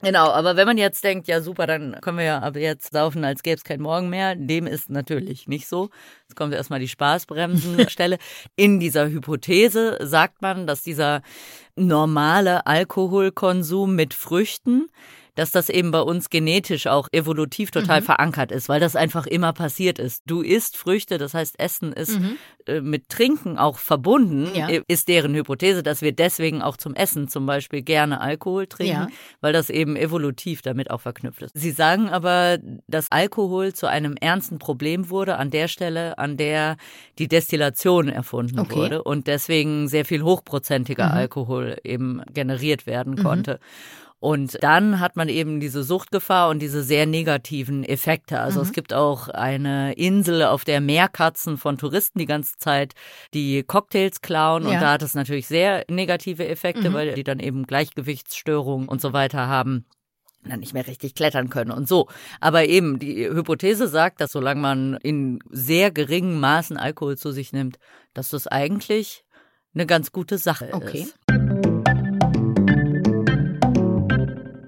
Genau, 0.00 0.30
aber 0.30 0.56
wenn 0.56 0.66
man 0.66 0.78
jetzt 0.78 1.04
denkt, 1.04 1.28
ja 1.28 1.42
super, 1.42 1.66
dann 1.66 1.98
können 2.00 2.16
wir 2.16 2.24
ja 2.24 2.38
ab 2.38 2.56
jetzt 2.56 2.94
saufen, 2.94 3.26
als 3.26 3.42
gäbe 3.42 3.56
es 3.56 3.62
kein 3.62 3.82
Morgen 3.82 4.08
mehr, 4.08 4.34
dem 4.36 4.66
ist 4.66 4.88
natürlich 4.88 5.48
nicht 5.48 5.68
so. 5.68 5.90
Jetzt 6.22 6.34
kommt 6.34 6.54
erstmal 6.54 6.80
die 6.80 6.88
Spaßbremsenstelle. 6.88 8.16
In 8.56 8.80
dieser 8.80 9.08
Hypothese 9.10 9.98
sagt 10.00 10.40
man, 10.40 10.66
dass 10.66 10.80
dieser 10.80 11.20
normale 11.76 12.64
Alkoholkonsum 12.64 13.94
mit 13.94 14.14
Früchten 14.14 14.88
dass 15.34 15.50
das 15.50 15.68
eben 15.68 15.90
bei 15.90 16.00
uns 16.00 16.30
genetisch 16.30 16.86
auch 16.86 17.08
evolutiv 17.12 17.70
total 17.70 18.00
mhm. 18.00 18.04
verankert 18.04 18.52
ist, 18.52 18.68
weil 18.68 18.80
das 18.80 18.96
einfach 18.96 19.26
immer 19.26 19.52
passiert 19.52 19.98
ist. 19.98 20.22
Du 20.26 20.42
isst 20.42 20.76
Früchte, 20.76 21.18
das 21.18 21.34
heißt, 21.34 21.58
Essen 21.58 21.92
ist 21.92 22.18
mhm. 22.18 22.36
äh, 22.66 22.80
mit 22.80 23.08
Trinken 23.08 23.58
auch 23.58 23.78
verbunden, 23.78 24.48
ja. 24.54 24.68
ist 24.88 25.08
deren 25.08 25.34
Hypothese, 25.34 25.82
dass 25.82 26.02
wir 26.02 26.12
deswegen 26.12 26.60
auch 26.60 26.76
zum 26.76 26.94
Essen 26.94 27.28
zum 27.28 27.46
Beispiel 27.46 27.82
gerne 27.82 28.20
Alkohol 28.20 28.66
trinken, 28.66 28.92
ja. 28.92 29.08
weil 29.40 29.52
das 29.52 29.70
eben 29.70 29.96
evolutiv 29.96 30.62
damit 30.62 30.90
auch 30.90 31.00
verknüpft 31.00 31.42
ist. 31.42 31.52
Sie 31.54 31.70
sagen 31.70 32.10
aber, 32.10 32.58
dass 32.86 33.10
Alkohol 33.10 33.72
zu 33.72 33.86
einem 33.86 34.16
ernsten 34.20 34.58
Problem 34.58 35.08
wurde 35.08 35.36
an 35.36 35.50
der 35.50 35.68
Stelle, 35.68 36.18
an 36.18 36.36
der 36.36 36.76
die 37.18 37.28
Destillation 37.28 38.08
erfunden 38.08 38.58
okay. 38.58 38.76
wurde 38.76 39.02
und 39.02 39.26
deswegen 39.26 39.88
sehr 39.88 40.04
viel 40.04 40.22
hochprozentiger 40.22 41.06
mhm. 41.06 41.12
Alkohol 41.12 41.76
eben 41.84 42.22
generiert 42.32 42.86
werden 42.86 43.14
mhm. 43.14 43.22
konnte. 43.22 43.60
Und 44.22 44.62
dann 44.62 45.00
hat 45.00 45.16
man 45.16 45.28
eben 45.28 45.58
diese 45.58 45.82
Suchtgefahr 45.82 46.48
und 46.48 46.60
diese 46.60 46.84
sehr 46.84 47.06
negativen 47.06 47.82
Effekte. 47.82 48.38
Also 48.38 48.60
mhm. 48.60 48.66
es 48.66 48.72
gibt 48.72 48.94
auch 48.94 49.26
eine 49.26 49.94
Insel, 49.94 50.44
auf 50.44 50.64
der 50.64 50.80
Meerkatzen 50.80 51.58
von 51.58 51.76
Touristen 51.76 52.20
die 52.20 52.26
ganze 52.26 52.56
Zeit 52.56 52.94
die 53.34 53.64
Cocktails 53.64 54.20
klauen. 54.20 54.62
Ja. 54.62 54.68
Und 54.68 54.80
da 54.80 54.92
hat 54.92 55.02
es 55.02 55.14
natürlich 55.14 55.48
sehr 55.48 55.84
negative 55.90 56.46
Effekte, 56.46 56.90
mhm. 56.90 56.94
weil 56.94 57.14
die 57.14 57.24
dann 57.24 57.40
eben 57.40 57.66
Gleichgewichtsstörungen 57.66 58.86
und 58.86 59.00
so 59.00 59.12
weiter 59.12 59.48
haben 59.48 59.86
dann 60.44 60.60
nicht 60.60 60.74
mehr 60.74 60.86
richtig 60.86 61.16
klettern 61.16 61.50
können 61.50 61.72
und 61.72 61.88
so. 61.88 62.08
Aber 62.40 62.64
eben, 62.64 63.00
die 63.00 63.26
Hypothese 63.28 63.88
sagt, 63.88 64.20
dass 64.20 64.30
solange 64.32 64.60
man 64.60 64.94
in 65.02 65.40
sehr 65.50 65.90
geringen 65.90 66.38
Maßen 66.38 66.76
Alkohol 66.76 67.16
zu 67.16 67.32
sich 67.32 67.52
nimmt, 67.52 67.78
dass 68.14 68.28
das 68.28 68.46
eigentlich 68.46 69.24
eine 69.74 69.86
ganz 69.86 70.12
gute 70.12 70.38
Sache 70.38 70.70
okay. 70.72 71.02
ist. 71.02 71.18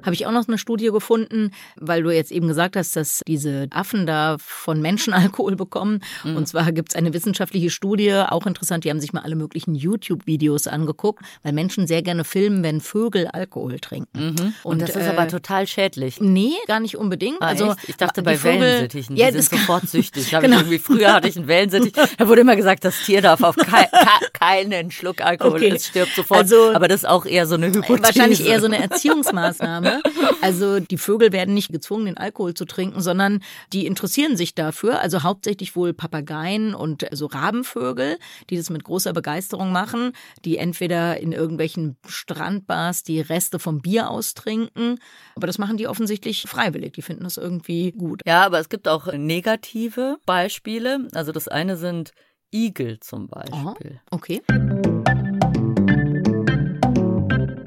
Habe 0.04 0.14
ich 0.14 0.26
auch 0.26 0.32
noch 0.32 0.46
eine 0.46 0.58
Studie 0.58 0.90
gefunden, 0.90 1.50
weil 1.76 2.02
du 2.02 2.10
jetzt 2.10 2.30
eben 2.30 2.48
gesagt 2.48 2.76
hast, 2.76 2.96
dass 2.96 3.22
diese 3.26 3.66
Affen 3.70 4.06
da 4.06 4.36
von 4.38 4.80
Menschen 4.80 5.12
Alkohol 5.14 5.56
bekommen. 5.56 6.00
Mhm. 6.22 6.36
Und 6.36 6.46
zwar 6.46 6.70
gibt 6.72 6.90
es 6.92 6.96
eine 6.96 7.12
wissenschaftliche 7.12 7.70
Studie, 7.70 8.12
auch 8.12 8.46
interessant, 8.46 8.84
die 8.84 8.90
haben 8.90 9.00
sich 9.00 9.12
mal 9.12 9.22
alle 9.22 9.36
möglichen 9.36 9.74
YouTube-Videos 9.74 10.66
angeguckt, 10.66 11.24
weil 11.42 11.52
Menschen 11.52 11.86
sehr 11.86 12.02
gerne 12.02 12.24
filmen, 12.24 12.62
wenn 12.62 12.80
Vögel 12.80 13.28
Alkohol 13.28 13.78
trinken. 13.80 14.08
Mhm. 14.14 14.54
Und, 14.62 14.72
Und, 14.74 14.82
das 14.82 14.90
ist 14.90 15.06
äh, 15.06 15.10
aber 15.10 15.28
total 15.28 15.66
schädlich. 15.66 16.20
Nee, 16.20 16.52
gar 16.66 16.80
nicht 16.80 16.96
unbedingt. 16.96 17.40
Ah, 17.40 17.48
also 17.48 17.72
echt? 17.72 17.88
ich 17.88 17.96
dachte 17.96 18.22
bei 18.22 18.36
Vögel, 18.36 18.60
Wellensittichen, 18.60 19.16
die 19.16 19.22
ja, 19.22 19.32
sind 19.32 19.44
sofort 19.44 19.88
süchtig. 19.88 20.30
genau. 20.30 20.58
früher 20.80 21.12
hatte 21.12 21.28
ich 21.28 21.36
einen 21.36 21.48
Wellensittich, 21.48 21.92
da 22.18 22.28
wurde 22.28 22.42
immer 22.42 22.56
gesagt, 22.56 22.84
das 22.84 23.02
Tier 23.04 23.22
darf 23.22 23.42
auf 23.42 23.56
ke 23.56 23.64
keinen 24.32 24.90
Schluck 24.90 25.20
Alkohol, 25.20 25.56
okay. 25.56 25.70
es 25.70 25.86
stirbt 25.86 26.14
sofort. 26.14 26.40
Also, 26.40 26.72
aber 26.74 26.88
das 26.88 27.02
ist 27.02 27.08
auch 27.08 27.26
eher 27.26 27.46
so 27.46 27.54
eine 27.54 27.66
Hypothese. 27.68 28.02
Wahrscheinlich 28.02 28.46
eher 28.46 28.60
so 28.60 28.66
eine 28.66 28.78
Erziehungsmaßnahme. 28.78 29.93
Ne? 29.94 30.02
Also 30.40 30.80
die 30.80 30.98
Vögel 30.98 31.32
werden 31.32 31.54
nicht 31.54 31.72
gezwungen, 31.72 32.06
den 32.06 32.16
Alkohol 32.16 32.54
zu 32.54 32.64
trinken, 32.64 33.00
sondern 33.00 33.42
die 33.72 33.86
interessieren 33.86 34.36
sich 34.36 34.54
dafür. 34.54 35.00
Also 35.00 35.22
hauptsächlich 35.22 35.76
wohl 35.76 35.92
Papageien 35.92 36.74
und 36.74 37.06
so 37.12 37.26
Rabenvögel, 37.26 38.18
die 38.50 38.56
das 38.56 38.70
mit 38.70 38.84
großer 38.84 39.12
Begeisterung 39.12 39.72
machen, 39.72 40.12
die 40.44 40.58
entweder 40.58 41.18
in 41.20 41.32
irgendwelchen 41.32 41.96
Strandbars 42.06 43.02
die 43.02 43.20
Reste 43.20 43.58
vom 43.58 43.80
Bier 43.80 44.10
austrinken. 44.10 44.98
Aber 45.36 45.46
das 45.46 45.58
machen 45.58 45.76
die 45.76 45.88
offensichtlich 45.88 46.42
freiwillig. 46.42 46.92
Die 46.92 47.02
finden 47.02 47.24
das 47.24 47.36
irgendwie 47.36 47.92
gut. 47.92 48.22
Ja, 48.26 48.44
aber 48.44 48.58
es 48.58 48.68
gibt 48.68 48.88
auch 48.88 49.12
negative 49.12 50.18
Beispiele. 50.26 51.08
Also 51.12 51.32
das 51.32 51.48
eine 51.48 51.76
sind 51.76 52.12
Igel 52.52 53.00
zum 53.00 53.28
Beispiel. 53.28 54.00
Oh, 54.10 54.16
okay. 54.16 54.42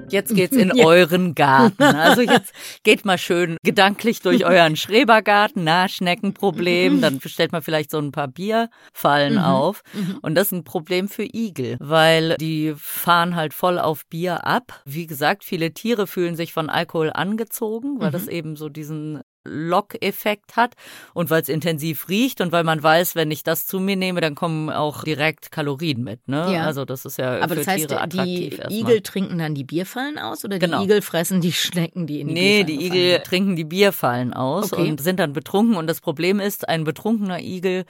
Jetzt 0.09 0.35
geht's 0.35 0.55
in 0.55 0.71
ja. 0.75 0.85
euren 0.85 1.35
Garten. 1.35 1.83
Also 1.83 2.21
jetzt 2.21 2.53
geht 2.83 3.05
mal 3.05 3.17
schön 3.17 3.57
gedanklich 3.63 4.21
durch 4.21 4.45
euren 4.45 4.75
Schrebergarten, 4.75 5.63
na, 5.63 5.87
Schneckenproblem, 5.87 7.01
dann 7.01 7.19
stellt 7.25 7.51
man 7.51 7.61
vielleicht 7.61 7.91
so 7.91 7.99
ein 7.99 8.11
paar 8.11 8.27
Bierfallen 8.27 9.35
mhm. 9.35 9.39
auf. 9.39 9.81
Mhm. 9.93 10.19
Und 10.21 10.35
das 10.35 10.47
ist 10.47 10.53
ein 10.53 10.63
Problem 10.63 11.07
für 11.07 11.23
Igel, 11.23 11.77
weil 11.79 12.35
die 12.39 12.73
fahren 12.77 13.35
halt 13.35 13.53
voll 13.53 13.79
auf 13.79 14.05
Bier 14.07 14.45
ab. 14.45 14.81
Wie 14.85 15.07
gesagt, 15.07 15.43
viele 15.43 15.73
Tiere 15.73 16.07
fühlen 16.07 16.35
sich 16.35 16.53
von 16.53 16.69
Alkohol 16.69 17.11
angezogen, 17.13 17.99
weil 17.99 18.09
mhm. 18.09 18.13
das 18.13 18.27
eben 18.27 18.55
so 18.55 18.69
diesen 18.69 19.21
Lockeffekt 19.47 20.55
hat 20.55 20.75
und 21.13 21.29
weil 21.29 21.41
es 21.41 21.49
intensiv 21.49 22.09
riecht 22.09 22.41
und 22.41 22.51
weil 22.51 22.63
man 22.63 22.81
weiß, 22.81 23.15
wenn 23.15 23.31
ich 23.31 23.43
das 23.43 23.65
zu 23.65 23.79
mir 23.79 23.95
nehme, 23.95 24.21
dann 24.21 24.35
kommen 24.35 24.69
auch 24.69 25.03
direkt 25.03 25.51
Kalorien 25.51 26.03
mit. 26.03 26.27
Ne? 26.27 26.53
Ja. 26.53 26.63
Also 26.63 26.85
das 26.85 27.05
ist 27.05 27.17
ja 27.17 27.37
Aber 27.39 27.49
für 27.49 27.55
das 27.55 27.67
heißt, 27.67 27.87
Tiere 27.87 28.01
attraktiv. 28.01 28.59
Die. 28.69 28.79
Igel 28.79 29.01
trinken 29.01 29.37
dann 29.37 29.55
die 29.55 29.63
Bierfallen 29.63 30.17
aus 30.19 30.43
oder 30.45 30.59
genau. 30.59 30.79
die 30.79 30.85
Igel 30.85 31.01
fressen 31.01 31.41
die 31.41 31.53
Schnecken, 31.53 32.07
die 32.07 32.21
in 32.21 32.27
die 32.27 32.33
Nee, 32.33 32.63
die 32.63 32.85
Igel 32.85 33.11
fallen? 33.13 33.23
trinken 33.23 33.55
die 33.55 33.63
Bierfallen 33.65 34.33
aus 34.33 34.73
okay. 34.73 34.89
und 34.89 35.01
sind 35.01 35.19
dann 35.19 35.33
betrunken 35.33 35.75
und 35.75 35.87
das 35.87 36.01
Problem 36.01 36.39
ist, 36.39 36.67
ein 36.67 36.83
betrunkener 36.83 37.39
Igel 37.39 37.85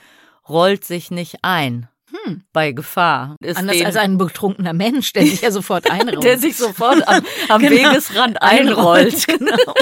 rollt 0.47 0.85
sich 0.85 1.11
nicht 1.11 1.39
ein. 1.41 1.87
Hm. 2.09 2.43
bei 2.53 2.71
Gefahr. 2.71 3.35
Ist 3.41 3.57
Anders 3.57 3.81
als 3.81 3.97
ein 3.97 4.17
betrunkener 4.17 4.71
Mensch, 4.71 5.11
der 5.11 5.23
sich 5.25 5.41
ja 5.41 5.51
sofort 5.51 5.91
einrollt. 5.91 6.23
der 6.23 6.37
sich 6.37 6.55
sofort 6.55 7.05
am, 7.05 7.21
am 7.49 7.61
genau. 7.61 7.75
Wegesrand 7.75 8.41
einrollt. 8.41 9.27
Genau. 9.37 9.73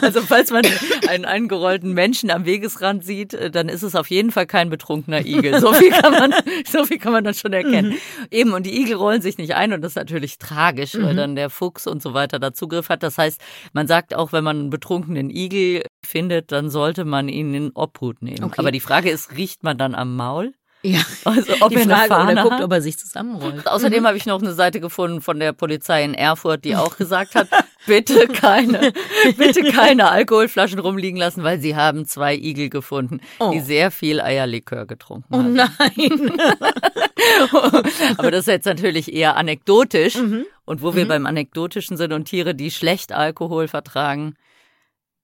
Also 0.00 0.22
falls 0.22 0.50
man 0.50 0.64
einen 1.08 1.24
eingerollten 1.24 1.92
Menschen 1.92 2.30
am 2.30 2.44
Wegesrand 2.44 3.04
sieht, 3.04 3.34
äh, 3.34 3.50
dann 3.50 3.68
ist 3.68 3.82
es 3.82 3.94
auf 3.94 4.08
jeden 4.08 4.30
Fall 4.30 4.46
kein 4.46 4.70
betrunkener 4.70 5.24
Igel. 5.24 5.60
So 5.60 5.72
viel 5.72 5.90
kann 5.90 6.12
man, 6.12 6.34
so 6.66 6.84
viel 6.84 6.98
kann 6.98 7.12
man 7.12 7.24
dann 7.24 7.34
schon 7.34 7.52
erkennen. 7.52 7.90
Mhm. 7.90 8.26
Eben, 8.30 8.52
und 8.52 8.66
die 8.66 8.80
Igel 8.80 8.96
rollen 8.96 9.22
sich 9.22 9.38
nicht 9.38 9.54
ein 9.54 9.72
und 9.72 9.82
das 9.82 9.92
ist 9.92 9.96
natürlich 9.96 10.38
tragisch, 10.38 10.94
mhm. 10.94 11.04
weil 11.04 11.16
dann 11.16 11.36
der 11.36 11.50
Fuchs 11.50 11.86
und 11.86 12.02
so 12.02 12.14
weiter 12.14 12.38
da 12.38 12.52
Zugriff 12.52 12.88
hat. 12.88 13.02
Das 13.02 13.18
heißt, 13.18 13.40
man 13.72 13.86
sagt 13.86 14.14
auch, 14.14 14.32
wenn 14.32 14.44
man 14.44 14.58
einen 14.58 14.70
betrunkenen 14.70 15.30
Igel 15.30 15.82
findet, 16.04 16.52
dann 16.52 16.70
sollte 16.70 17.04
man 17.04 17.28
ihn 17.28 17.54
in 17.54 17.70
Obhut 17.74 18.22
nehmen. 18.22 18.44
Okay. 18.44 18.56
Aber 18.58 18.70
die 18.70 18.80
Frage 18.80 19.10
ist, 19.10 19.36
riecht 19.36 19.62
man 19.62 19.78
dann 19.78 19.94
am 19.94 20.16
Maul? 20.16 20.52
Ja, 20.84 21.00
also 21.24 21.52
ob 21.60 21.70
die 21.70 21.76
er 21.76 21.84
Frage, 21.84 22.16
eine 22.16 22.32
oder 22.32 22.42
guckt, 22.42 22.62
ob 22.62 22.72
er 22.72 22.82
sich 22.82 22.98
zusammenrollt. 22.98 23.68
Außerdem 23.68 24.02
mhm. 24.02 24.06
habe 24.06 24.16
ich 24.16 24.26
noch 24.26 24.42
eine 24.42 24.52
Seite 24.52 24.80
gefunden 24.80 25.20
von 25.20 25.38
der 25.38 25.52
Polizei 25.52 26.02
in 26.02 26.12
Erfurt, 26.12 26.64
die 26.64 26.74
auch 26.74 26.96
gesagt 26.96 27.36
hat, 27.36 27.48
bitte 27.86 28.26
keine, 28.26 28.92
bitte 29.36 29.62
keine 29.62 30.10
Alkoholflaschen 30.10 30.80
rumliegen 30.80 31.18
lassen, 31.18 31.44
weil 31.44 31.60
sie 31.60 31.76
haben 31.76 32.04
zwei 32.06 32.34
Igel 32.34 32.68
gefunden, 32.68 33.20
oh. 33.38 33.52
die 33.52 33.60
sehr 33.60 33.92
viel 33.92 34.20
Eierlikör 34.20 34.86
getrunken 34.86 35.32
haben. 35.32 35.46
Oh 35.46 35.68
nein. 35.88 36.32
Aber 38.18 38.32
das 38.32 38.40
ist 38.40 38.48
jetzt 38.48 38.66
natürlich 38.66 39.12
eher 39.12 39.36
anekdotisch. 39.36 40.16
Mhm. 40.16 40.46
Und 40.64 40.80
wo 40.80 40.94
wir 40.94 41.04
mhm. 41.04 41.08
beim 41.08 41.26
Anekdotischen 41.26 41.96
sind 41.96 42.12
und 42.12 42.26
Tiere, 42.26 42.54
die 42.54 42.70
schlecht 42.70 43.12
Alkohol 43.12 43.66
vertragen, 43.66 44.36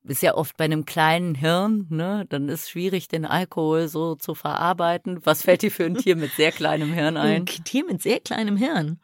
ist 0.08 0.22
ja 0.22 0.34
oft 0.34 0.56
bei 0.56 0.64
einem 0.64 0.84
kleinen 0.84 1.34
Hirn, 1.34 1.86
ne? 1.90 2.26
Dann 2.28 2.48
ist 2.48 2.70
schwierig, 2.70 3.08
den 3.08 3.24
Alkohol 3.24 3.88
so 3.88 4.14
zu 4.14 4.34
verarbeiten. 4.34 5.20
Was 5.24 5.42
fällt 5.42 5.62
dir 5.62 5.70
für 5.70 5.84
ein 5.84 5.96
Tier 5.96 6.16
mit 6.16 6.32
sehr 6.32 6.52
kleinem 6.52 6.92
Hirn 6.92 7.16
ein? 7.16 7.42
Ein 7.42 7.46
Tier 7.46 7.84
mit 7.84 8.02
sehr 8.02 8.20
kleinem 8.20 8.56
Hirn. 8.56 8.98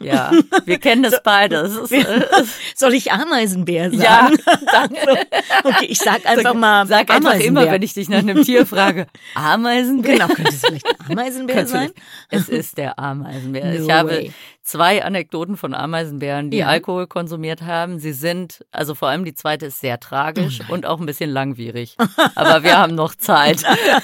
Ja, 0.00 0.30
wir 0.64 0.78
kennen 0.78 1.02
das 1.02 1.22
beide. 1.24 1.68
Äh, 1.90 2.04
soll 2.76 2.94
ich 2.94 3.10
Ameisenbär 3.10 3.90
sagen? 3.90 4.00
Ja, 4.00 4.30
danke. 4.72 5.26
Okay, 5.64 5.86
ich 5.86 5.98
sag 5.98 6.24
einfach 6.24 6.54
mal 6.54 6.86
Sag 6.86 7.10
einfach 7.10 7.34
immer, 7.40 7.68
wenn 7.68 7.82
ich 7.82 7.94
dich 7.94 8.08
nach 8.08 8.18
einem 8.18 8.44
Tier 8.44 8.64
frage, 8.64 9.08
Ameisenbär? 9.34 10.14
Genau, 10.14 10.28
könnte 10.28 10.50
es 10.50 10.60
vielleicht 10.60 10.86
Ameisenbär 11.10 11.66
sein? 11.66 11.90
Es 12.30 12.48
ist 12.48 12.78
der 12.78 12.96
Ameisenbär. 12.98 13.64
No 13.74 13.84
ich 13.86 13.90
habe 13.90 14.10
way 14.10 14.32
zwei 14.68 15.02
Anekdoten 15.02 15.56
von 15.56 15.72
Ameisenbären, 15.72 16.50
die 16.50 16.58
ja. 16.58 16.66
Alkohol 16.66 17.06
konsumiert 17.06 17.62
haben. 17.62 17.98
Sie 17.98 18.12
sind, 18.12 18.66
also 18.70 18.94
vor 18.94 19.08
allem 19.08 19.24
die 19.24 19.32
zweite 19.32 19.66
ist 19.66 19.80
sehr 19.80 19.98
tragisch 19.98 20.60
oh 20.68 20.72
und 20.74 20.84
auch 20.84 21.00
ein 21.00 21.06
bisschen 21.06 21.30
langwierig. 21.30 21.96
Aber 22.34 22.62
wir 22.62 22.76
haben 22.76 22.94
noch 22.94 23.14
Zeit. 23.14 23.62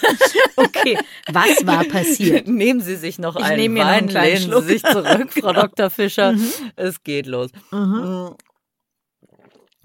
okay, 0.57 0.99
was 1.31 1.67
war 1.67 1.85
passiert? 1.85 2.49
Nehmen 2.49 2.81
Sie 2.81 2.97
sich 2.97 3.19
noch 3.19 3.37
ich 3.37 3.45
einen 3.45 3.75
Wein, 3.75 3.75
noch 3.75 3.85
einen 3.85 4.09
lehnen 4.09 4.43
Schluck. 4.43 4.63
Sie 4.63 4.69
sich 4.71 4.83
zurück, 4.83 5.33
Frau 5.39 5.53
Dr. 5.53 5.91
Fischer. 5.91 6.33
Mhm. 6.33 6.51
Es 6.77 7.03
geht 7.03 7.27
los. 7.27 7.51
Mhm. 7.71 8.35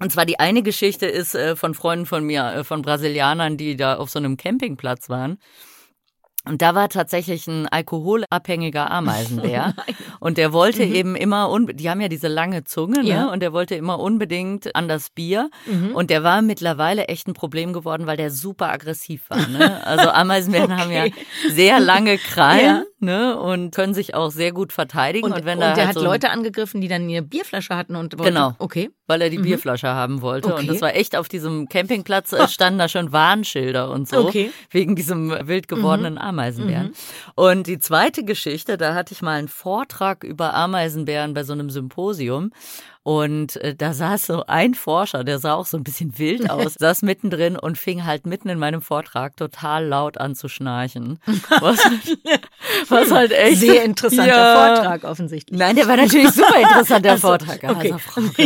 Und 0.02 0.12
zwar 0.14 0.26
die 0.26 0.40
eine 0.40 0.64
Geschichte 0.64 1.08
ist 1.08 1.36
äh, 1.36 1.58
von 1.58 1.74
Freunden 1.74 2.06
von 2.06 2.24
mir, 2.24 2.54
äh, 2.54 2.64
von 2.64 2.84
Brasilianern, 2.84 3.58
die 3.58 3.76
da 3.76 3.98
auf 3.98 4.10
so 4.10 4.18
einem 4.18 4.38
Campingplatz 4.38 5.10
waren. 5.10 5.40
Und 6.46 6.62
da 6.62 6.74
war 6.74 6.90
tatsächlich 6.90 7.48
ein 7.48 7.68
alkoholabhängiger 7.68 8.90
Ameisenbär. 8.90 9.74
Oh 10.22 10.26
und 10.26 10.38
der 10.38 10.54
wollte 10.54 10.86
mhm. 10.86 10.96
eben 10.96 11.16
immer, 11.16 11.58
die 11.72 11.90
haben 11.90 12.02
ja 12.02 12.08
diese 12.08 12.28
lange 12.28 12.64
Zunge, 12.64 13.04
ne? 13.04 13.10
Ja. 13.10 13.32
Und 13.32 13.42
der 13.42 13.54
wollte 13.54 13.76
immer 13.76 14.00
unbedingt 14.00 14.76
an 14.76 14.88
das 14.88 15.10
Bier. 15.10 15.50
Mhm. 15.66 15.96
Und 15.96 16.10
der 16.10 16.24
war 16.24 16.42
mittlerweile 16.42 17.08
echt 17.08 17.28
ein 17.28 17.34
Problem 17.34 17.74
geworden, 17.74 18.06
weil 18.06 18.18
der 18.18 18.32
super 18.32 18.70
aggressiv 18.72 19.30
war. 19.30 19.48
Ne? 19.48 19.86
Also 19.86 20.10
Ameisenbären 20.10 20.72
okay. 20.72 20.82
haben 20.82 20.92
ja 20.92 21.06
sehr 21.50 21.80
lange 21.80 22.18
Krallen. 22.18 22.66
Ja 22.66 22.84
ne, 23.02 23.40
und 23.40 23.74
können 23.74 23.94
sich 23.94 24.14
auch 24.14 24.32
sehr 24.32 24.52
gut 24.52 24.74
verteidigen. 24.74 25.26
Und, 25.26 25.34
und 25.34 25.46
wenn 25.46 25.58
und 25.58 25.62
da 25.62 25.74
der 25.74 25.88
halt 25.88 25.96
hat 25.96 26.02
so 26.02 26.04
Leute 26.04 26.30
angegriffen, 26.30 26.82
die 26.82 26.88
dann 26.88 27.04
eine 27.04 27.22
Bierflasche 27.22 27.76
hatten 27.76 27.96
und 27.96 28.18
wollten, 28.18 28.34
genau, 28.34 28.54
okay, 28.60 28.90
weil 29.08 29.22
er 29.22 29.30
die 29.30 29.38
mhm. 29.38 29.44
Bierflasche 29.44 29.88
haben 29.88 30.22
wollte. 30.22 30.52
Okay. 30.54 30.62
Und 30.62 30.70
das 30.70 30.82
war 30.82 30.96
echt 30.96 31.16
auf 31.16 31.30
diesem 31.30 31.70
Campingplatz 31.70 32.34
äh, 32.34 32.48
standen 32.48 32.80
da 32.80 32.88
schon 32.88 33.12
Warnschilder 33.12 33.90
und 33.90 34.08
so 34.08 34.28
okay. 34.28 34.52
wegen 34.70 34.96
diesem 34.96 35.32
wild 35.48 35.68
gewordenen 35.68 36.14
mhm. 36.16 36.20
Ameisenbären. 36.30 36.88
Mhm. 36.88 36.94
Und 37.36 37.68
die 37.68 37.80
zweite 37.80 38.24
Geschichte, 38.24 38.78
da 38.78 38.94
hatte 38.94 39.14
ich 39.14 39.22
mal 39.22 39.38
einen 39.38 39.48
Vortrag 39.48 40.24
über 40.24 40.54
Ameisenbären 40.54 41.34
bei 41.34 41.44
so 41.44 41.54
einem 41.54 41.70
Symposium. 41.70 42.52
Und 43.10 43.56
äh, 43.56 43.74
da 43.74 43.94
saß 43.94 44.28
so 44.28 44.44
ein 44.46 44.76
Forscher, 44.76 45.24
der 45.24 45.40
sah 45.40 45.56
auch 45.56 45.66
so 45.66 45.78
ein 45.78 45.84
bisschen 45.84 46.20
wild 46.20 46.48
aus, 46.52 46.76
saß 46.76 47.02
mittendrin 47.02 47.58
und 47.58 47.76
fing 47.76 48.06
halt 48.06 48.28
mitten 48.28 48.50
in 48.50 48.60
meinem 48.60 48.84
Vortrag 48.84 49.36
total 49.36 49.88
laut 49.88 50.20
an 50.20 50.36
zu 50.36 50.48
schnarchen. 50.48 51.18
Was, 51.60 51.80
was 52.90 53.12
halt 53.12 53.32
echt. 53.32 53.62
Sehr 53.62 53.84
interessanter 53.84 54.28
ja, 54.28 54.76
Vortrag 54.76 55.04
offensichtlich. 55.06 55.60
Nein, 55.60 55.76
der 55.76 55.88
war 55.88 55.98
natürlich 55.98 56.30
super 56.30 56.62
interessanter 56.62 57.10
also, 57.14 57.28
Vortrag. 57.30 57.64
Okay. 57.64 57.96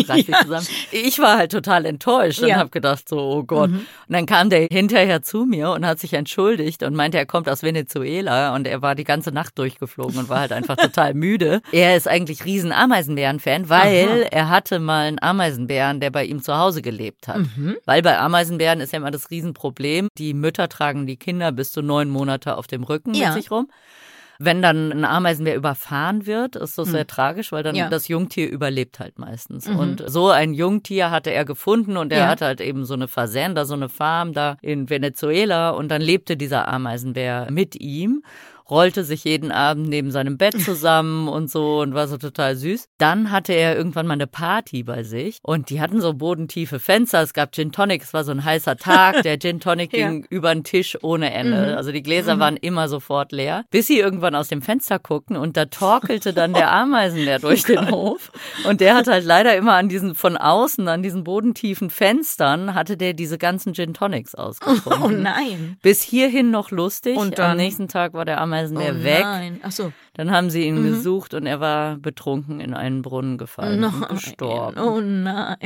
Ja. 0.07 0.61
Ich 0.93 1.19
war 1.19 1.39
halt 1.39 1.51
total 1.51 1.85
enttäuscht 1.85 2.39
und 2.39 2.47
ja. 2.47 2.55
habe 2.55 2.69
gedacht 2.69 3.09
so, 3.09 3.17
oh 3.19 3.43
Gott. 3.43 3.69
Mhm. 3.69 3.79
Und 3.79 3.85
dann 4.07 4.25
kam 4.25 4.49
der 4.49 4.69
hinterher 4.71 5.21
zu 5.23 5.43
mir 5.43 5.71
und 5.71 5.85
hat 5.85 5.99
sich 5.99 6.13
entschuldigt 6.13 6.83
und 6.83 6.95
meinte, 6.95 7.17
er 7.17 7.25
kommt 7.25 7.49
aus 7.49 7.63
Venezuela 7.63 8.55
und 8.55 8.65
er 8.65 8.81
war 8.81 8.95
die 8.95 9.03
ganze 9.03 9.33
Nacht 9.33 9.59
durchgeflogen 9.59 10.19
und 10.19 10.29
war 10.29 10.39
halt 10.39 10.53
einfach 10.53 10.77
total 10.77 11.15
müde. 11.15 11.61
Er 11.73 11.97
ist 11.97 12.07
eigentlich 12.07 12.45
riesen 12.45 12.71
Ameisenbären-Fan, 12.71 13.67
weil 13.67 14.07
Aha. 14.07 14.27
er 14.31 14.52
hatte 14.53 14.79
mal 14.79 15.07
einen 15.07 15.21
Ameisenbären, 15.21 15.99
der 15.99 16.11
bei 16.11 16.23
ihm 16.23 16.41
zu 16.41 16.57
Hause 16.57 16.81
gelebt 16.81 17.27
hat. 17.27 17.39
Mhm. 17.39 17.75
Weil 17.85 18.01
bei 18.01 18.17
Ameisenbären 18.17 18.79
ist 18.79 18.93
ja 18.93 18.99
immer 18.99 19.11
das 19.11 19.29
Riesenproblem, 19.29 20.07
die 20.17 20.33
Mütter 20.33 20.69
tragen 20.69 21.05
die 21.05 21.17
Kinder 21.17 21.51
bis 21.51 21.71
zu 21.71 21.81
neun 21.81 22.09
Monate 22.09 22.57
auf 22.57 22.67
dem 22.67 22.83
Rücken 22.83 23.13
ja. 23.13 23.27
mit 23.27 23.41
sich 23.41 23.51
rum. 23.51 23.67
Wenn 24.39 24.61
dann 24.61 24.91
ein 24.91 25.05
Ameisenbär 25.05 25.55
überfahren 25.55 26.25
wird, 26.25 26.55
ist 26.55 26.77
das 26.77 26.87
mhm. 26.87 26.91
sehr 26.91 27.07
tragisch, 27.07 27.51
weil 27.51 27.63
dann 27.63 27.75
ja. 27.75 27.89
das 27.89 28.07
Jungtier 28.07 28.49
überlebt 28.49 28.99
halt 28.99 29.19
meistens. 29.19 29.67
Mhm. 29.67 29.79
Und 29.79 30.03
so 30.07 30.29
ein 30.29 30.53
Jungtier 30.53 31.11
hatte 31.11 31.31
er 31.31 31.45
gefunden 31.45 31.97
und 31.97 32.11
er 32.11 32.19
ja. 32.19 32.27
hatte 32.27 32.45
halt 32.45 32.59
eben 32.59 32.83
so 32.85 32.93
eine 32.93 33.07
Fazenda, 33.07 33.65
so 33.65 33.75
eine 33.75 33.89
Farm 33.89 34.33
da 34.33 34.57
in 34.61 34.89
Venezuela 34.89 35.69
und 35.69 35.89
dann 35.89 36.01
lebte 36.01 36.35
dieser 36.35 36.67
Ameisenbär 36.67 37.47
mit 37.51 37.79
ihm 37.79 38.23
rollte 38.69 39.03
sich 39.03 39.23
jeden 39.23 39.51
Abend 39.51 39.89
neben 39.89 40.11
seinem 40.11 40.37
Bett 40.37 40.59
zusammen 40.61 41.27
und 41.27 41.49
so 41.49 41.81
und 41.81 41.93
war 41.93 42.07
so 42.07 42.17
total 42.17 42.55
süß. 42.55 42.87
Dann 42.97 43.31
hatte 43.31 43.53
er 43.53 43.75
irgendwann 43.75 44.07
mal 44.07 44.13
eine 44.13 44.27
Party 44.27 44.83
bei 44.83 45.03
sich 45.03 45.37
und 45.41 45.69
die 45.69 45.81
hatten 45.81 46.01
so 46.01 46.13
bodentiefe 46.13 46.79
Fenster. 46.79 47.21
Es 47.21 47.33
gab 47.33 47.53
Gin 47.53 47.71
Tonic, 47.71 48.03
es 48.03 48.13
war 48.13 48.23
so 48.23 48.31
ein 48.31 48.43
heißer 48.43 48.77
Tag. 48.77 49.21
Der 49.23 49.39
Gin 49.39 49.59
Tonic 49.59 49.93
ja. 49.93 50.07
ging 50.07 50.25
über 50.29 50.53
den 50.53 50.63
Tisch 50.63 50.97
ohne 51.01 51.33
Ende. 51.33 51.71
Mhm. 51.71 51.77
Also 51.77 51.91
die 51.91 52.03
Gläser 52.03 52.35
mhm. 52.35 52.39
waren 52.39 52.57
immer 52.57 52.87
sofort 52.87 53.31
leer, 53.31 53.65
bis 53.69 53.87
sie 53.87 53.99
irgendwann 53.99 54.35
aus 54.35 54.47
dem 54.47 54.61
Fenster 54.61 54.99
guckten 54.99 55.37
und 55.37 55.57
da 55.57 55.65
torkelte 55.65 56.33
dann 56.33 56.53
der 56.53 56.71
Ameisenbär 56.73 57.39
durch 57.39 57.63
den 57.63 57.91
Hof 57.91 58.31
und 58.67 58.81
der 58.81 58.95
hat 58.95 59.07
halt 59.07 59.25
leider 59.25 59.55
immer 59.55 59.73
an 59.73 59.89
diesen 59.89 60.15
von 60.15 60.37
außen 60.37 60.87
an 60.87 61.03
diesen 61.03 61.23
bodentiefen 61.23 61.89
Fenstern 61.89 62.73
hatte 62.73 62.97
der 62.97 63.13
diese 63.13 63.37
ganzen 63.37 63.73
Gin 63.73 63.93
Tonics 63.93 64.35
ausgetrunken. 64.35 65.03
Oh 65.03 65.09
nein. 65.09 65.77
Bis 65.81 66.01
hierhin 66.01 66.51
noch 66.51 66.71
lustig. 66.71 67.17
Und 67.17 67.37
dann, 67.39 67.51
am 67.51 67.57
nächsten 67.57 67.87
Tag 67.87 68.13
war 68.13 68.25
der 68.25 68.39
Ameisenbär 68.39 68.52
Ameisen 68.53 68.77
wäre 68.77 68.97
oh 68.99 69.03
weg. 69.03 69.21
Nein. 69.21 69.59
Ach 69.63 69.71
so. 69.71 69.91
Dann 70.15 70.29
haben 70.29 70.51
sie 70.51 70.67
ihn 70.67 70.79
Mhm. 70.83 70.89
gesucht 70.91 71.33
und 71.33 71.47
er 71.47 71.59
war 71.59 71.97
betrunken 71.97 72.59
in 72.59 72.75
einen 72.75 73.01
Brunnen 73.01 73.39
gefallen 73.39 73.79
Nein. 73.79 73.93
und 73.93 74.09
gestorben. 74.09 74.79
Oh 74.79 75.01
nein. 75.01 75.57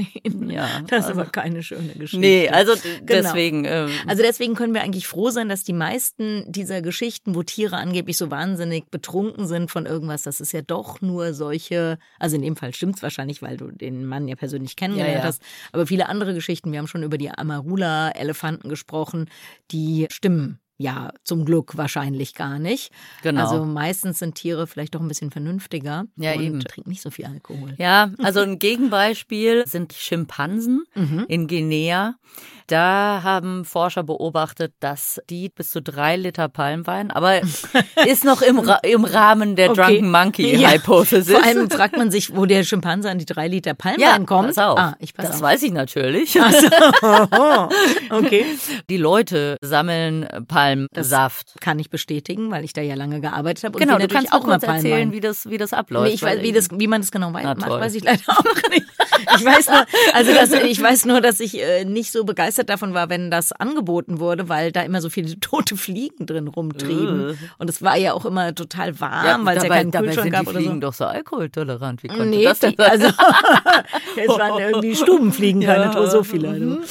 Ja, 0.47 0.67
Das 0.87 0.99
ist 0.99 1.07
also- 1.09 1.21
aber 1.21 1.29
keine 1.29 1.61
schöne 1.63 1.89
Geschichte. 1.93 2.19
Nee, 2.19 2.47
also 2.49 2.73
Genau. 2.73 3.05
deswegen. 3.07 3.65
Ähm, 3.65 3.89
Also 4.07 4.23
deswegen 4.23 4.55
können 4.55 4.73
wir 4.73 4.81
eigentlich 4.83 5.05
froh 5.07 5.29
sein, 5.31 5.49
dass 5.49 5.63
die 5.63 5.73
meisten 5.73 6.49
dieser 6.49 6.81
Geschichten, 6.81 7.35
wo 7.35 7.43
Tiere 7.43 7.75
angeblich 7.75 8.15
so 8.17 8.31
wahnsinnig 8.31 8.89
betrunken 8.89 9.47
sind 9.47 9.69
von 9.69 9.85
irgendwas, 9.85 10.21
das 10.23 10.39
ist 10.39 10.53
ja 10.53 10.61
doch 10.61 11.01
nur 11.01 11.33
solche, 11.33 11.97
also 12.19 12.37
in 12.37 12.41
dem 12.41 12.55
Fall 12.55 12.73
stimmt's 12.73 13.03
wahrscheinlich, 13.03 13.41
weil 13.41 13.57
du 13.57 13.71
den 13.71 14.05
Mann 14.05 14.27
ja 14.29 14.35
persönlich 14.35 14.77
kennengelernt 14.77 15.13
Ja, 15.15 15.19
ja. 15.21 15.25
hast, 15.27 15.41
aber 15.73 15.85
viele 15.87 16.07
andere 16.07 16.33
Geschichten, 16.33 16.71
wir 16.71 16.79
haben 16.79 16.87
schon 16.87 17.03
über 17.03 17.17
die 17.17 17.29
Amarula-Elefanten 17.31 18.69
gesprochen, 18.69 19.29
die 19.71 20.07
stimmen. 20.09 20.59
Ja, 20.79 21.09
zum 21.23 21.43
Glück 21.45 21.75
wahrscheinlich 21.75 22.35
gar 22.35 22.59
nicht. 22.59 22.91
Genau. 23.23 23.41
Also 23.41 23.65
meistens 23.65 24.19
sind 24.19 24.35
Tiere 24.35 24.67
vielleicht 24.67 24.93
doch 24.93 25.01
ein 25.01 25.07
bisschen 25.07 25.31
vernünftiger 25.31 26.05
Ja, 26.17 26.33
und 26.33 26.41
eben. 26.41 26.59
trinken 26.59 26.91
nicht 26.91 27.01
so 27.01 27.09
viel 27.09 27.25
Alkohol. 27.25 27.73
ja, 27.77 28.11
also 28.21 28.41
ein 28.41 28.59
Gegenbeispiel 28.59 29.65
sind 29.67 29.93
Schimpansen 29.93 30.83
Mhm. 30.93 31.25
in 31.27 31.47
Guinea. 31.47 32.15
Da 32.67 33.21
haben 33.23 33.63
Forscher 33.63 34.03
beobachtet, 34.03 34.73
dass 34.81 35.21
die 35.29 35.47
bis 35.49 35.69
zu 35.71 35.81
drei 35.81 36.17
Liter 36.17 36.49
Palmwein, 36.49 37.11
aber 37.11 37.39
ist 38.05 38.25
noch 38.25 38.41
im, 38.41 38.59
Ra 38.59 38.75
im 38.83 39.05
Rahmen 39.05 39.55
der 39.55 39.71
Okay. 39.71 39.81
Drunken 39.99 40.11
Monkey 40.11 40.57
Ja. 40.59 40.71
Hypothesis. 40.71 41.31
Vor 41.31 41.43
allem 41.43 41.69
fragt 41.69 41.95
man 41.97 42.11
sich, 42.11 42.35
wo 42.35 42.45
der 42.45 42.63
Schimpanse 42.65 43.09
an 43.09 43.19
die 43.19 43.25
drei 43.25 43.47
Liter 43.47 43.73
Palmwein 43.73 44.25
kommt. 44.25 44.49
Pass 44.49 44.57
auf. 44.57 44.77
Ah, 44.77 44.95
ich 44.99 45.13
pass 45.13 45.27
das 45.27 45.35
auf. 45.37 45.41
weiß 45.43 45.63
ich 45.63 45.71
natürlich. 45.71 46.37
okay. 48.11 48.45
Die 48.89 48.97
Leute 48.97 49.57
sammeln 49.61 50.27
Palmsaft. 50.75 51.55
Kann 51.61 51.79
ich 51.79 51.89
bestätigen, 51.89 52.51
weil 52.51 52.63
ich 52.63 52.73
da 52.73 52.81
ja 52.81 52.95
lange 52.95 53.21
gearbeitet 53.21 53.63
habe. 53.63 53.77
Und 53.77 53.83
Genau, 53.83 53.97
du 53.97 54.07
kannst 54.07 54.33
auch 54.33 54.43
kurz 54.43 54.63
erzählen, 54.63 55.11
wie 55.11 55.19
das, 55.19 55.49
wie 55.49 55.57
das 55.57 55.73
abläuft. 55.73 56.07
Nee, 56.07 56.13
ich 56.13 56.21
weiß, 56.21 56.41
wie, 56.41 56.51
das, 56.51 56.69
wie 56.71 56.87
man 56.87 57.01
das 57.01 57.11
genau 57.11 57.31
macht, 57.31 57.61
weiß 57.61 57.95
ich 57.95 58.03
leider 58.03 58.23
auch 58.27 58.69
nicht. 58.69 58.85
Ich 59.37 59.45
weiß 59.45 59.67
nur, 59.67 59.85
also 60.13 60.33
das, 60.33 60.51
ich 60.51 60.81
weiß 60.81 61.05
nur, 61.05 61.21
dass 61.21 61.39
ich 61.39 61.61
äh, 61.61 61.85
nicht 61.85 62.11
so 62.11 62.23
begeistert 62.23 62.69
davon 62.69 62.93
war, 62.93 63.09
wenn 63.09 63.31
das 63.31 63.51
angeboten 63.51 64.19
wurde, 64.19 64.49
weil 64.49 64.71
da 64.71 64.81
immer 64.81 65.01
so 65.01 65.09
viele 65.09 65.39
tote 65.39 65.77
Fliegen 65.77 66.25
drin 66.25 66.47
rumtrieben. 66.47 67.31
Äh. 67.31 67.33
Und 67.57 67.69
es 67.69 67.81
war 67.81 67.97
ja 67.97 68.13
auch 68.13 68.25
immer 68.25 68.53
total 68.55 68.99
warm, 68.99 69.45
weil 69.45 69.57
es 69.57 69.63
ja 69.63 69.69
dabei, 69.69 69.79
keinen 69.79 69.91
dabei 69.91 70.05
Kühlschrank 70.07 70.23
sind 70.25 70.31
gab 70.33 70.45
die 70.47 70.51
Fliegen 70.53 70.73
so. 70.75 70.79
doch 70.79 70.93
so 70.93 71.05
alkoholtolerant. 71.05 72.03
Wie 72.03 72.07
konnte 72.07 72.25
Nee, 72.25 72.43
das 72.43 72.59
denn 72.59 72.71
die, 72.71 72.79
also 72.79 73.07
es 74.17 74.27
waren 74.29 74.59
irgendwie 74.59 74.95
Stubenfliegen, 74.95 75.61
keine 75.61 75.85
Ja. 75.85 75.91
Drosophila. 75.91 76.53
Du. 76.53 76.81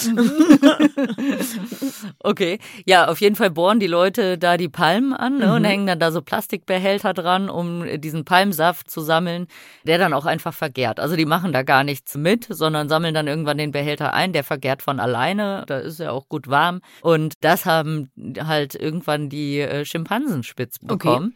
Okay, 2.21 2.59
ja, 2.85 3.09
auf 3.09 3.21
jeden 3.21 3.37
Fall 3.37 3.51
bohren 3.51 3.81
die 3.81 3.87
Leute 3.87 4.39
da 4.39 4.57
die 4.57 4.69
Palmen 4.69 5.13
an 5.13 5.39
ne, 5.39 5.53
und 5.55 5.63
Mhm. 5.63 5.67
hängen 5.67 5.87
dann 5.87 5.99
da 5.99 6.11
so 6.13 6.23
Plastikbehälter 6.23 7.15
dran, 7.15 7.49
um 7.49 7.85
diesen 8.01 8.25
Palmsaft 8.25 8.91
zu 8.91 9.01
sammeln, 9.01 9.47
der 9.85 9.99
dann 9.99 10.13
auch 10.13 10.27
einfach 10.27 10.55
vergärt. 10.55 11.01
Also 11.01 11.17
die 11.17 11.27
machen 11.27 11.53
da 11.53 11.63
gar 11.63 11.85
nichts 11.85 12.16
mit, 12.17 12.47
sondern 12.49 12.89
sammeln 12.89 13.15
dann 13.15 13.27
irgendwann 13.27 13.59
den 13.59 13.73
Behälter 13.73 14.15
ein, 14.15 14.33
der 14.33 14.45
vergärt 14.45 14.83
von 14.83 15.01
alleine, 15.01 15.65
da 15.67 15.79
ist 15.79 16.01
er 16.01 16.13
auch 16.13 16.29
gut 16.29 16.49
warm. 16.49 16.81
Und 17.03 17.35
das 17.41 17.67
haben 17.67 18.11
halt 18.39 18.75
irgendwann 18.75 19.29
die 19.29 19.61
äh, 19.61 19.85
Schimpansen 19.85 20.43
spitz 20.43 20.79
bekommen. 20.79 21.35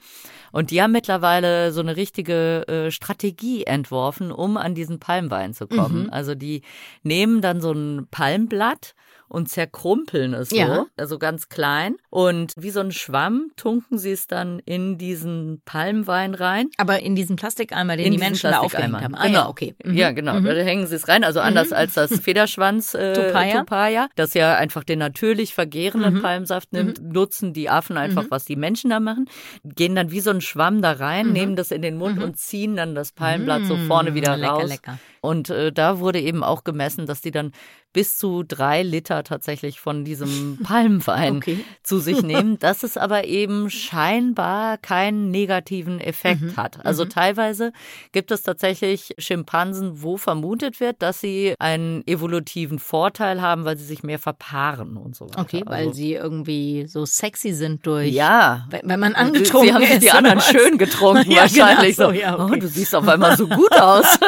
Und 0.53 0.71
die 0.71 0.83
haben 0.83 0.93
mittlerweile 0.93 1.73
so 1.73 1.81
eine 1.81 1.97
richtige 1.97 2.67
äh, 2.67 2.91
Strategie 2.91 3.65
entworfen, 3.65 4.33
um 4.33 4.57
an 4.57 4.75
diesen 4.75 4.99
Palmwein 4.99 5.55
zu 5.55 5.67
kommen. 5.67 6.05
Mhm. 6.05 6.11
Also 6.11 6.35
die 6.35 6.63
nehmen 7.03 7.41
dann 7.41 7.61
so 7.61 7.73
ein 7.73 8.09
Palmblatt 8.11 8.95
und 9.31 9.49
zerkrumpeln 9.49 10.35
es 10.35 10.51
so, 10.51 10.57
Ja. 10.57 10.87
also 10.97 11.19
ganz 11.19 11.49
klein. 11.49 11.97
Und 12.11 12.53
wie 12.57 12.71
so 12.71 12.81
ein 12.81 12.93
Schwamm 12.93 13.51
tunken 13.57 13.97
sie 13.99 14.11
es 14.13 14.27
dann 14.27 14.59
in 14.67 14.99
diesen 14.99 15.63
Palmwein 15.65 16.35
rein. 16.35 16.69
Aber 16.77 17.01
in 17.01 17.15
diesen 17.15 17.37
Plastikeimer, 17.37 17.97
den 17.97 18.07
In 18.07 18.13
die 18.13 18.19
Menschen 18.19 18.51
da 18.51 18.59
aufgehängt 18.59 19.01
haben. 19.01 19.15
Ah 19.15 19.27
Genau. 19.27 19.39
ja, 19.41 19.49
okay. 19.49 19.75
Mhm. 19.85 19.95
Ja, 19.97 20.11
genau. 20.13 20.39
Da 20.41 20.51
hängen 20.53 20.87
sie 20.87 20.97
es 20.97 21.09
rein. 21.09 21.25
Also 21.25 21.41
anders 21.41 21.73
als 21.73 21.95
das 21.95 22.21
Federschwanz 22.21 22.95
äh, 22.95 23.13
Tupaya. 23.15 23.61
Tupaya, 23.61 24.09
das 24.17 24.35
ja 24.35 24.57
einfach 24.57 24.85
den 24.85 24.99
natürlich 24.99 25.55
vergärenden 25.55 26.15
Mhm. 26.15 26.23
Palmsaft 26.23 26.73
nimmt, 26.73 27.01
nutzen 27.01 27.53
die 27.53 27.71
Affen 27.71 27.97
einfach, 27.97 28.25
was 28.31 28.45
die 28.45 28.57
Menschen 28.57 28.91
da 28.91 28.99
machen, 29.01 29.27
gehen 29.65 29.95
dann 29.95 30.11
wie 30.11 30.21
so 30.21 30.31
ein 30.31 30.41
Schwamm 30.41 30.83
da 30.83 30.93
rein, 30.93 31.29
Mhm. 31.29 31.33
nehmen 31.33 31.57
das 31.57 31.71
in 31.71 31.83
den 31.83 31.97
Mund 31.97 32.21
und 32.23 32.37
ziehen 32.37 32.75
dann 32.77 32.95
das 32.95 33.13
Palmblatt 33.13 33.65
so 33.67 33.77
vorne 33.87 34.15
wieder 34.15 34.37
lecker, 34.37 34.53
raus. 34.53 34.69
lecker. 34.69 34.99
Und 35.23 35.51
äh, 35.51 35.71
da 35.73 35.99
wurde 35.99 36.21
eben 36.21 36.43
auch 36.43 36.65
gemessen, 36.65 37.07
dass 37.07 37.21
die 37.21 37.31
dann 37.31 37.53
bis 37.93 38.17
zu 38.19 38.45
drei 38.45 38.83
Liter 38.85 39.25
tatsächlich 39.25 39.81
von 39.81 40.05
diesem 40.05 40.59
Palmwein 40.63 41.39
Okay. 41.39 41.59
zu 41.83 41.99
sich 41.99 42.23
nehmen, 42.23 42.59
dass 42.59 42.85
es 42.85 42.97
aber 42.97 43.25
eben 43.25 43.69
scheinbar 43.69 44.79
keinen 44.79 45.31
negativen 45.31 46.01
Effekt 46.01 46.41
Mhm. 46.41 46.57
hat. 46.57 46.87
Also 46.87 47.05
teilweise 47.05 47.73
gibt 48.13 48.31
es 48.31 48.43
tatsächlich 48.45 49.15
Schimpansen, 49.19 50.03
wo 50.03 50.17
vermutet 50.17 50.79
wird, 50.81 51.03
dass 51.03 51.21
sie 51.21 51.55
einen 51.59 52.07
evolutiven 52.07 52.79
Vorteil 52.79 53.43
haben, 53.43 53.65
weil 53.65 53.77
sie 53.77 53.85
sich 53.85 54.03
mehr 54.03 54.19
verpaaren 54.21 54.97
und 54.97 55.17
so 55.17 55.27
weiter. 55.27 55.41
Okay, 55.41 55.63
weil 55.67 55.89
also, 55.89 55.93
sie 55.93 56.15
irgendwie 56.15 56.87
so 56.87 57.05
sexy 57.05 57.53
sind 57.53 57.85
durch. 57.87 58.13
ja. 58.15 58.67
Wenn 58.71 58.83
wenn 58.85 59.01
man 59.01 59.15
angetrunken 59.15 59.69
Sie 59.69 59.75
haben 59.75 59.83
sich 59.85 59.95
ist. 59.95 60.03
die 60.03 60.11
anderen 60.13 60.41
schön 60.41 60.79
getrunken 60.79 61.31
Ja, 61.31 61.47
genau 61.47 61.65
wahrscheinlich. 61.67 61.97
so, 61.97 62.05
so, 62.07 62.11
ja, 62.13 62.39
okay. 62.39 62.53
oh, 62.57 62.61
du 62.61 62.69
siehst 62.69 62.95
auf 62.95 63.07
einmal 63.09 63.37
so 63.37 63.47
gut 63.49 63.73
aus. 63.73 64.19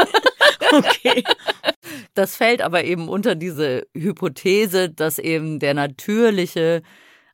Okay. 0.78 1.24
Das 2.14 2.36
fällt 2.36 2.62
aber 2.62 2.84
eben 2.84 3.08
unter 3.08 3.34
diese 3.34 3.86
Hypothese, 3.94 4.88
dass 4.90 5.18
eben 5.18 5.58
der 5.58 5.74
natürliche 5.74 6.82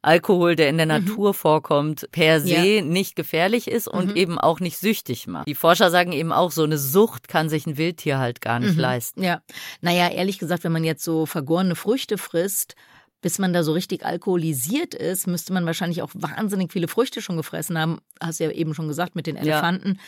Alkohol, 0.00 0.54
der 0.54 0.68
in 0.68 0.76
der 0.76 0.86
Natur 0.86 1.34
vorkommt, 1.34 2.06
per 2.12 2.40
se 2.40 2.56
Mhm. 2.56 2.64
Ja. 2.64 2.82
nicht 2.82 3.16
gefährlich 3.16 3.68
ist 3.68 3.88
und 3.88 4.10
Mhm. 4.10 4.16
eben 4.16 4.38
auch 4.38 4.60
nicht 4.60 4.78
süchtig 4.78 5.26
macht. 5.26 5.48
Die 5.48 5.56
Forscher 5.56 5.90
sagen 5.90 6.12
eben 6.12 6.32
auch, 6.32 6.52
so 6.52 6.62
eine 6.62 6.78
Sucht 6.78 7.26
kann 7.26 7.48
sich 7.48 7.66
ein 7.66 7.76
Wildtier 7.76 8.18
halt 8.18 8.40
gar 8.40 8.60
nicht 8.60 8.74
Mhm. 8.74 8.80
leisten. 8.80 9.22
Ja. 9.24 9.42
Naja, 9.80 10.08
ehrlich 10.08 10.38
gesagt, 10.38 10.62
wenn 10.64 10.72
man 10.72 10.84
jetzt 10.84 11.02
so 11.04 11.26
vergorene 11.26 11.74
Früchte 11.74 12.16
frisst, 12.16 12.76
bis 13.20 13.40
man 13.40 13.52
da 13.52 13.64
so 13.64 13.72
richtig 13.72 14.06
alkoholisiert 14.06 14.94
ist, 14.94 15.26
müsste 15.26 15.52
man 15.52 15.66
wahrscheinlich 15.66 16.02
auch 16.02 16.10
wahnsinnig 16.14 16.72
viele 16.72 16.86
Früchte 16.86 17.20
schon 17.20 17.36
gefressen 17.36 17.76
haben. 17.76 17.98
Hast 18.22 18.38
ja 18.38 18.50
eben 18.52 18.74
schon 18.74 18.86
gesagt 18.86 19.16
mit 19.16 19.26
den 19.26 19.34
Elefanten. 19.36 19.98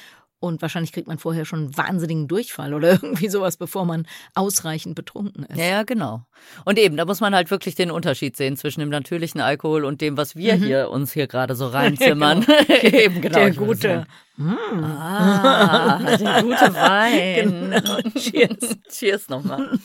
Und 0.41 0.63
wahrscheinlich 0.63 0.93
kriegt 0.93 1.07
man 1.07 1.19
vorher 1.19 1.45
schon 1.45 1.59
einen 1.61 1.77
wahnsinnigen 1.77 2.27
Durchfall 2.27 2.73
oder 2.73 2.91
irgendwie 3.03 3.29
sowas, 3.29 3.57
bevor 3.59 3.85
man 3.85 4.07
ausreichend 4.35 4.95
betrunken 4.95 5.45
ist. 5.45 5.59
Ja, 5.59 5.65
ja, 5.67 5.83
genau. 5.83 6.23
Und 6.65 6.79
eben, 6.79 6.97
da 6.97 7.05
muss 7.05 7.21
man 7.21 7.35
halt 7.35 7.51
wirklich 7.51 7.75
den 7.75 7.91
Unterschied 7.91 8.37
sehen 8.37 8.57
zwischen 8.57 8.81
dem 8.81 8.89
natürlichen 8.89 9.41
Alkohol 9.41 9.85
und 9.85 10.01
dem, 10.01 10.17
was 10.17 10.37
wir 10.37 10.55
hier 10.55 10.91
uns 10.91 11.13
hier 11.13 11.27
gerade 11.27 11.55
so 11.55 11.67
reinzimmern. 11.69 12.45
eben 12.83 13.21
genau. 13.21 13.39
Der 13.39 13.51
gute. 13.53 14.07
sagen. 14.39 14.55
Ah, 14.59 16.17
der 16.17 16.43
gute 16.43 16.75
Wein. 16.75 17.71
Genau. 17.71 18.01
Cheers. 18.19 18.79
Cheers 18.89 19.29
nochmal. 19.29 19.79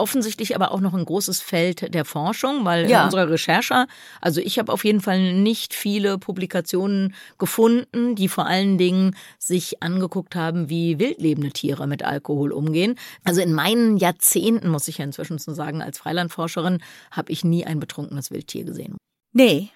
Offensichtlich 0.00 0.56
aber 0.56 0.72
auch 0.72 0.80
noch 0.80 0.94
ein 0.94 1.04
großes 1.04 1.40
Feld 1.40 1.94
der 1.94 2.04
Forschung, 2.04 2.64
weil 2.64 2.90
Ja. 2.90 3.00
in 3.00 3.04
unserer 3.06 3.30
Recherche, 3.30 3.86
also 4.20 4.40
ich 4.40 4.58
habe 4.58 4.72
auf 4.72 4.84
jeden 4.84 5.00
Fall 5.00 5.34
nicht 5.34 5.74
viele 5.74 6.18
Publikationen 6.18 7.14
gefunden, 7.38 8.14
die 8.16 8.28
vor 8.28 8.46
allen 8.46 8.78
Dingen 8.78 9.14
sich 9.38 9.82
angeguckt 9.82 10.34
haben, 10.34 10.68
wie 10.68 10.98
wildlebende 10.98 11.50
Tiere 11.50 11.86
mit 11.86 12.02
Alkohol 12.02 12.52
umgehen. 12.52 12.96
Also 13.24 13.40
in 13.40 13.52
meinen 13.52 13.96
Jahrzehnten, 13.98 14.68
muss 14.68 14.88
ich 14.88 14.98
ja 14.98 15.04
inzwischen 15.04 15.38
so 15.38 15.52
sagen, 15.54 15.82
als 15.82 15.98
Freilandforscherin, 15.98 16.82
habe 17.10 17.30
ich 17.30 17.44
nie 17.44 17.64
ein 17.66 17.78
betrunkenes 17.78 18.30
Wildtier 18.30 18.64
gesehen. 18.64 18.96
Nee. 19.32 19.70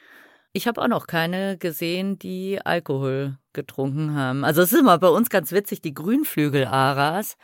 Ich 0.57 0.69
habe 0.69 0.81
auch 0.81 0.89
noch 0.89 1.09
keine 1.09 1.59
gesehen, 1.59 2.17
die 2.17 2.61
Alkohol 2.65 3.39
getrunken 3.55 4.15
haben. 4.15 4.45
Also 4.45 4.63
es 4.63 4.73
ist 4.73 4.79
immer 4.79 4.99
bei 4.99 5.09
uns 5.09 5.29
ganz 5.29 5.51
witzig, 5.51 5.83
die 5.83 5.93
Grünflügel-Aras, 5.95 7.37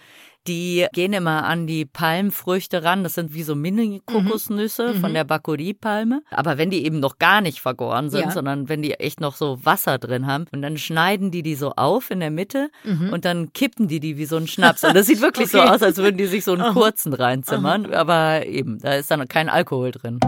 die 0.47 0.87
gehen 0.93 1.13
immer 1.13 1.45
an 1.45 1.67
die 1.67 1.85
Palmfrüchte 1.85 2.83
ran. 2.83 3.03
Das 3.05 3.15
sind 3.15 3.35
wie 3.35 3.43
so 3.43 3.55
Mini-Kokosnüsse 3.55 4.95
von 4.95 5.13
der 5.15 5.25
Bakuri-Palme. 5.25 6.23
Aber 6.31 6.59
wenn 6.59 6.71
die 6.71 6.85
eben 6.85 6.99
noch 7.01 7.19
gar 7.19 7.41
nicht 7.41 7.61
vergoren 7.61 8.11
sind, 8.11 8.25
Ja. 8.27 8.31
sondern 8.31 8.69
wenn 8.69 8.83
die 8.83 8.93
echt 8.95 9.21
noch 9.21 9.37
so 9.37 9.59
Wasser 9.65 9.99
drin 9.99 10.27
haben, 10.27 10.47
und 10.53 10.63
dann 10.63 10.79
schneiden 10.79 11.31
die 11.31 11.43
die 11.43 11.55
so 11.55 11.73
auf 11.73 12.11
in 12.11 12.21
der 12.21 12.31
Mitte 12.31 12.71
und 13.13 13.25
dann 13.25 13.53
kippen 13.53 13.87
die 13.89 14.01
die 14.01 14.17
wie 14.17 14.25
so 14.27 14.37
ein 14.37 14.47
Schnaps. 14.47 14.83
Und 14.85 14.95
das 14.97 15.07
sieht 15.07 15.21
wirklich 15.21 15.51
so 15.51 15.59
Okay. 15.61 15.69
aus, 15.71 15.83
als 15.83 15.99
würden 15.99 16.17
die 16.17 16.27
sich 16.27 16.45
so 16.45 16.53
einen 16.55 16.73
kurzen 16.73 17.13
reinzimmern. 17.13 17.93
Aber 17.93 18.47
eben, 18.47 18.79
da 18.79 18.95
ist 18.95 19.11
dann 19.11 19.27
kein 19.29 19.49
Alkohol 19.49 19.91
drin. 19.91 20.19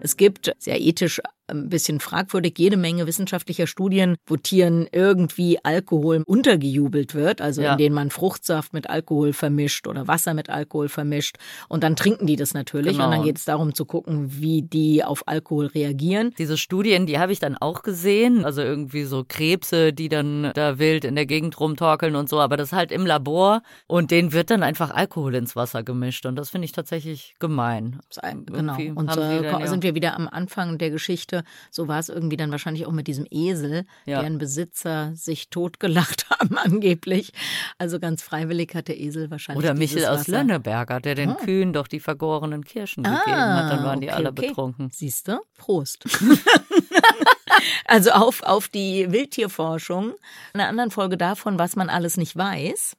Es 0.00 0.16
gibt 0.16 0.52
sehr 0.58 0.80
ethisch 0.80 1.20
ein 1.48 1.68
bisschen 1.68 2.00
fragwürdig. 2.00 2.58
Jede 2.58 2.76
Menge 2.76 3.06
wissenschaftlicher 3.06 3.66
Studien, 3.66 4.16
wo 4.26 4.36
Tieren 4.36 4.86
irgendwie 4.92 5.58
Alkohol 5.62 6.22
untergejubelt 6.26 7.14
wird, 7.14 7.40
also 7.40 7.62
ja. 7.62 7.72
in 7.72 7.78
denen 7.78 7.94
man 7.94 8.10
Fruchtsaft 8.10 8.72
mit 8.72 8.88
Alkohol 8.88 9.32
vermischt 9.32 9.86
oder 9.86 10.06
Wasser 10.06 10.34
mit 10.34 10.50
Alkohol 10.50 10.88
vermischt. 10.88 11.36
Und 11.68 11.82
dann 11.82 11.96
trinken 11.96 12.26
die 12.26 12.36
das 12.36 12.54
natürlich. 12.54 12.92
Genau. 12.92 13.06
Und 13.06 13.10
dann 13.12 13.22
geht 13.22 13.38
es 13.38 13.44
darum 13.44 13.74
zu 13.74 13.84
gucken, 13.84 14.40
wie 14.40 14.62
die 14.62 15.04
auf 15.04 15.26
Alkohol 15.26 15.66
reagieren. 15.66 16.34
Diese 16.38 16.56
Studien, 16.56 17.06
die 17.06 17.18
habe 17.18 17.32
ich 17.32 17.38
dann 17.38 17.56
auch 17.56 17.82
gesehen. 17.82 18.44
Also 18.44 18.62
irgendwie 18.62 19.04
so 19.04 19.24
Krebse, 19.26 19.92
die 19.92 20.08
dann 20.08 20.52
da 20.54 20.78
wild 20.78 21.04
in 21.04 21.14
der 21.14 21.26
Gegend 21.26 21.58
rumtorkeln 21.58 22.16
und 22.16 22.28
so. 22.28 22.40
Aber 22.40 22.56
das 22.56 22.72
halt 22.72 22.92
im 22.92 23.06
Labor. 23.06 23.62
Und 23.86 24.10
denen 24.10 24.32
wird 24.32 24.50
dann 24.50 24.62
einfach 24.62 24.90
Alkohol 24.90 25.34
ins 25.34 25.56
Wasser 25.56 25.82
gemischt. 25.82 26.26
Und 26.26 26.36
das 26.36 26.50
finde 26.50 26.66
ich 26.66 26.72
tatsächlich 26.72 27.34
gemein. 27.38 28.00
Genau. 28.46 28.76
Und 28.94 29.12
so 29.12 29.20
dann, 29.20 29.44
ja. 29.44 29.66
sind 29.66 29.82
wir 29.82 29.94
wieder 29.94 30.14
am 30.14 30.28
Anfang 30.28 30.78
der 30.78 30.90
Geschichte. 30.90 31.37
So 31.70 31.88
war 31.88 31.98
es 31.98 32.08
irgendwie 32.08 32.36
dann 32.36 32.50
wahrscheinlich 32.50 32.86
auch 32.86 32.92
mit 32.92 33.06
diesem 33.06 33.26
Esel, 33.30 33.84
ja. 34.06 34.20
deren 34.20 34.38
Besitzer 34.38 35.12
sich 35.14 35.50
totgelacht 35.50 36.28
haben 36.38 36.58
angeblich. 36.58 37.32
Also 37.78 37.98
ganz 37.98 38.22
freiwillig 38.22 38.74
hat 38.74 38.88
der 38.88 38.98
Esel 38.98 39.30
wahrscheinlich. 39.30 39.64
Oder 39.64 39.74
Michel 39.74 40.04
aus 40.06 40.20
Wasser. 40.20 40.32
Lönneberger, 40.32 41.00
der 41.00 41.14
den 41.14 41.30
oh. 41.30 41.34
Kühen 41.36 41.72
doch 41.72 41.88
die 41.88 42.00
vergorenen 42.00 42.64
Kirschen 42.64 43.06
ah, 43.06 43.18
gegeben 43.18 43.36
hat. 43.36 43.72
Dann 43.72 43.84
waren 43.84 44.00
die 44.00 44.08
okay, 44.08 44.16
alle 44.16 44.30
okay. 44.30 44.48
betrunken. 44.48 44.90
Siehst 44.92 45.28
du? 45.28 45.40
Prost. 45.56 46.04
also 47.84 48.10
auf, 48.10 48.42
auf 48.42 48.68
die 48.68 49.10
Wildtierforschung. 49.10 50.14
In 50.54 50.60
einer 50.60 50.68
anderen 50.68 50.90
Folge 50.90 51.16
davon, 51.16 51.58
was 51.58 51.76
man 51.76 51.90
alles 51.90 52.16
nicht 52.16 52.36
weiß. 52.36 52.96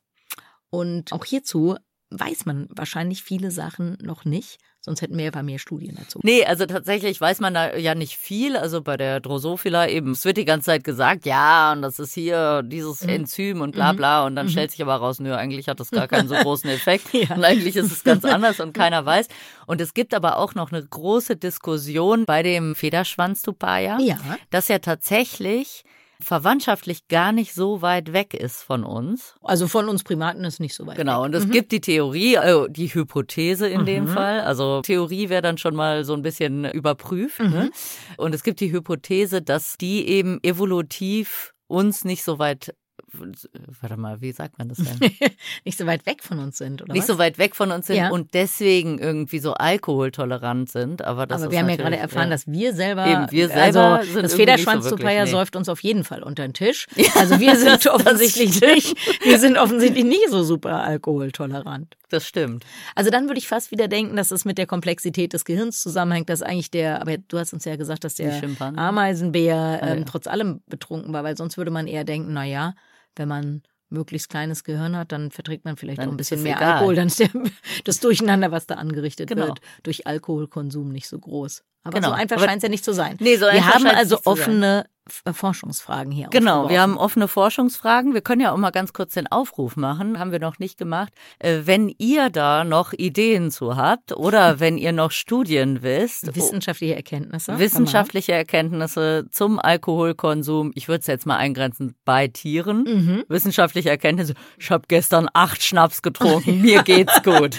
Und 0.70 1.12
auch 1.14 1.26
hierzu 1.26 1.76
weiß 2.12 2.46
man 2.46 2.68
wahrscheinlich 2.72 3.24
viele 3.24 3.52
Sachen 3.52 3.98
noch 4.02 4.26
nicht. 4.26 4.60
Sonst 4.82 5.02
hätten 5.02 5.18
wir 5.18 5.26
ja 5.26 5.44
mehr 5.44 5.60
Studien 5.60 5.96
dazu. 5.98 6.20
Nee, 6.24 6.46
also 6.46 6.66
tatsächlich 6.66 7.20
weiß 7.20 7.42
man 7.42 7.54
da 7.54 7.76
ja 7.76 7.96
nicht 7.96 8.16
viel. 8.18 8.56
Also 8.56 8.82
bei 8.82 8.96
der 8.96 9.20
Drosophila 9.20 9.90
eben, 9.90 10.12
es 10.12 10.24
wird 10.24 10.38
die 10.38 10.46
ganze 10.46 10.68
Zeit 10.68 10.86
gesagt, 10.86 11.26
ja, 11.26 11.74
und 11.74 11.82
das 11.82 12.00
ist 12.00 12.14
hier 12.14 12.64
dieses 12.64 13.04
mhm. 13.04 13.10
Enzym 13.10 13.62
und 13.62 13.74
bla 13.74 13.92
mhm. 13.92 13.98
bla. 13.98 14.26
Und 14.26 14.38
dann 14.38 14.46
mhm. 14.46 14.52
stellt 14.52 14.72
sich 14.72 14.82
aber 14.82 14.96
raus, 14.96 15.20
nö, 15.20 15.36
eigentlich 15.36 15.68
hat 15.68 15.82
das 15.82 15.92
gar 15.92 16.08
keinen 16.08 16.30
so 16.30 16.36
großen 16.36 16.70
Effekt. 16.70 17.14
ja. 17.14 17.36
Und 17.36 17.44
eigentlich 17.44 17.76
ist 17.76 17.92
es 17.92 18.06
ganz 18.06 18.24
anders 18.24 18.62
und 18.62 18.74
keiner 18.74 19.06
weiß. 19.06 19.28
Und 19.66 19.82
es 19.82 19.94
gibt 19.94 20.14
aber 20.14 20.38
auch 20.38 20.56
noch 20.56 20.72
eine 20.72 20.86
große 20.86 21.36
Diskussion 21.36 22.24
bei 22.26 22.42
dem 22.42 22.74
Federschwanz-Tupaya, 22.74 24.00
ja. 24.00 24.18
dass 24.50 24.70
ja 24.70 24.80
tatsächlich 24.80 25.84
verwandtschaftlich 26.22 27.08
gar 27.08 27.32
nicht 27.32 27.54
so 27.54 27.82
weit 27.82 28.12
weg 28.12 28.34
ist 28.34 28.62
von 28.62 28.84
uns. 28.84 29.36
Also 29.42 29.68
von 29.68 29.88
uns 29.88 30.04
Primaten 30.04 30.44
ist 30.44 30.60
nicht 30.60 30.76
so 30.76 30.86
weit 30.86 30.98
genau, 30.98 31.24
weg. 31.24 31.26
Genau, 31.26 31.26
und 31.26 31.36
es 31.36 31.48
mhm. 31.48 31.52
gibt 31.52 31.72
die 31.72 31.82
Theorie, 31.82 32.38
also 32.38 32.68
die 32.68 32.94
Hypothese 32.94 33.68
in 33.68 33.82
mhm. 33.82 33.86
dem 33.86 34.08
Fall. 34.08 34.42
Also 34.42 34.82
Theorie 34.82 35.30
wäre 35.30 35.42
dann 35.42 35.58
schon 35.58 35.76
mal 35.76 36.04
so 36.04 36.14
ein 36.14 36.22
bisschen 36.22 36.66
überprüft. 36.66 37.40
Ne? 37.40 37.48
Mhm. 37.48 37.54
Ne? 37.54 37.72
Und 38.18 38.36
es 38.36 38.44
gibt 38.44 38.60
die 38.60 38.72
Hypothese, 38.72 39.42
dass 39.42 39.78
die 39.78 40.08
eben 40.08 40.40
evolutiv 40.44 41.54
uns 41.68 42.04
nicht 42.04 42.24
so 42.24 42.40
weit 42.40 42.74
warte 43.82 43.98
mal, 43.98 44.22
wie 44.22 44.32
sagt 44.32 44.58
man 44.58 44.70
das 44.70 44.78
denn? 44.78 45.00
nicht 45.66 45.78
so 45.78 45.86
weit 45.86 46.06
weg 46.06 46.24
von 46.24 46.40
uns 46.40 46.58
sind, 46.58 46.82
oder? 46.82 46.94
Nicht 46.94 47.02
was? 47.04 47.08
so 47.08 47.18
weit 47.18 47.38
weg 47.38 47.56
von 47.56 47.72
uns 47.72 47.88
sind 47.88 47.98
ja. 47.98 48.10
und 48.10 48.34
deswegen 48.34 49.00
irgendwie 49.00 49.40
so 49.40 49.54
alkoholtolerant 49.54 50.70
sind. 50.70 51.04
Aber, 51.04 51.28
das 51.28 51.42
aber 51.42 51.52
wir 51.52 51.60
haben 51.60 51.70
ja 51.70 51.76
gerade 51.76 51.98
erfahren, 51.98 52.30
ja. 52.30 52.36
dass 52.36 52.48
wir 52.48 52.74
selber, 52.74 53.08
Eben, 53.08 53.32
wir 53.32 53.48
selber 53.48 54.00
also 54.00 54.22
das 54.22 54.34
Federschwanz-Supplier 54.34 55.26
so 55.28 55.38
säuft 55.38 55.56
uns 55.56 55.70
auf 55.70 55.82
jeden 55.82 56.04
Fall 56.04 56.24
unter 56.24 56.44
den 56.44 56.54
Tisch. 56.54 56.88
Also 57.16 57.40
wir 57.40 57.56
sind 57.58 57.88
offensichtlich 57.88 58.62
nicht, 58.62 58.96
wir 59.24 59.40
sind 59.40 59.58
offensichtlich 59.58 60.06
nicht 60.06 60.30
so 60.30 60.44
super 60.44 60.84
alkoholtolerant. 60.84 61.98
Das 62.10 62.26
stimmt. 62.26 62.66
Also 62.96 63.10
dann 63.10 63.28
würde 63.28 63.40
ich 63.40 63.48
fast 63.48 63.72
wieder 63.72 63.88
denken, 63.88 64.16
dass 64.16 64.32
es 64.32 64.46
mit 64.46 64.58
der 64.58 64.66
Komplexität 64.66 65.34
des 65.34 65.46
Gehirns 65.46 65.82
zusammenhängt, 65.82 66.30
dass 66.30 66.42
eigentlich 66.42 66.72
der, 66.72 67.02
aber 67.02 67.18
du 67.18 67.38
hast 67.38 67.54
uns 67.54 67.66
ja 67.66 67.76
gesagt, 67.76 68.04
dass 68.04 68.16
der 68.16 68.42
Ameisenbär 68.76 69.80
ähm, 69.82 70.00
ja. 70.00 70.04
trotz 70.06 70.28
allem 70.28 70.62
betrunken 70.68 71.14
war, 71.14 71.24
weil 71.24 71.38
sonst 71.38 71.58
würde 71.58 71.72
man 71.72 71.88
eher 71.88 72.04
denken, 72.04 72.34
na 72.34 72.46
ja, 72.46 72.74
wenn 73.20 73.28
man 73.28 73.62
möglichst 73.90 74.30
kleines 74.30 74.64
Gehirn 74.64 74.96
hat, 74.96 75.12
dann 75.12 75.32
verträgt 75.32 75.66
man 75.66 75.78
vielleicht 75.78 76.00
dann 76.00 76.08
auch 76.08 76.12
ein 76.14 76.18
bisschen 76.18 76.44
mehr 76.44 76.58
egal. 76.58 76.74
Alkohol. 76.74 76.96
Dann 76.96 77.08
ist 77.08 77.20
der, 77.20 77.30
das 77.84 78.00
Durcheinander, 78.00 78.52
was 78.52 78.68
da 78.68 78.76
angerichtet 78.76 79.30
genau. 79.30 79.48
wird, 79.48 79.62
durch 79.84 80.08
Alkoholkonsum 80.08 80.90
nicht 80.90 81.08
so 81.08 81.20
groß. 81.20 81.64
Aber 81.84 81.96
genau. 81.96 82.10
so 82.10 82.14
einfach 82.14 82.40
scheint 82.40 82.58
es 82.58 82.64
ja 82.64 82.70
nicht 82.70 82.84
zu 82.84 82.94
sein. 82.94 83.18
Nee, 83.20 83.38
so 83.38 83.46
wir 83.46 83.66
haben 83.66 83.88
also 83.88 84.20
offene 84.26 84.86
Forschungsfragen 85.32 86.12
hier. 86.12 86.28
Genau, 86.30 86.70
wir 86.70 86.82
haben 86.82 86.98
offene 86.98 87.28
Forschungsfragen. 87.28 88.14
Wir 88.14 88.22
können 88.22 88.42
ja 88.42 88.52
auch 88.52 88.58
mal 88.58 88.72
ganz 88.72 88.94
kurz 88.94 89.14
den 89.14 89.28
Aufruf 89.28 89.76
machen, 89.76 90.20
haben 90.20 90.32
wir 90.32 90.40
noch 90.40 90.60
nicht 90.60 90.78
gemacht. 90.78 91.14
Äh, 91.40 91.62
wenn 91.66 91.94
ihr 91.98 92.30
da 92.30 92.64
noch 92.64 92.94
Ideen 92.94 93.52
zu 93.52 93.76
habt 93.76 94.16
oder 94.16 94.60
wenn 94.60 94.78
ihr 94.78 94.92
noch 94.92 95.12
Studien 95.12 95.82
wisst. 95.82 96.36
Wissenschaftliche 96.36 96.96
Erkenntnisse. 96.96 97.60
Wissenschaftliche 97.60 98.34
Erkenntnisse 98.34 99.28
zum 99.32 99.60
Alkoholkonsum. 99.60 100.72
Ich 100.76 100.88
würde 100.88 101.02
es 101.02 101.08
jetzt 101.08 101.26
mal 101.26 101.38
eingrenzen 101.38 101.96
bei 102.06 102.28
Tieren. 102.28 102.84
Mhm. 102.84 103.24
Wissenschaftliche 103.28 103.90
Erkenntnisse. 103.90 104.34
Ich 104.58 104.72
habe 104.72 104.84
gestern 104.88 105.28
acht 105.34 105.64
Schnaps 105.64 106.02
getrunken. 106.02 106.62
Mir 106.62 106.84
geht's 106.84 107.22
gut. 107.24 107.58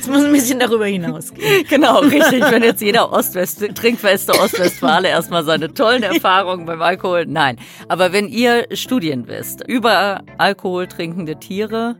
Es 0.00 0.08
muss 0.08 0.24
ein 0.24 0.32
bisschen 0.32 0.58
darüber 0.58 0.86
hinausgehen. 0.86 1.64
Genau, 1.68 2.00
richtig. 2.00 2.42
Wenn 2.50 2.62
jetzt 2.62 2.80
jeder 2.80 3.12
Ostwest 3.12 3.62
trinkfeste 3.74 4.32
Ostwestfale 4.32 5.08
erstmal 5.08 5.44
sein 5.44 5.60
seine 5.60 5.74
tollen 5.74 6.02
Erfahrungen 6.02 6.64
beim 6.64 6.80
Alkohol. 6.80 7.26
Nein. 7.26 7.56
Aber 7.88 8.12
wenn 8.12 8.28
ihr 8.28 8.66
Studien 8.72 9.26
wisst 9.26 9.66
über 9.66 10.22
alkoholtrinkende 10.38 11.38
Tiere, 11.38 11.96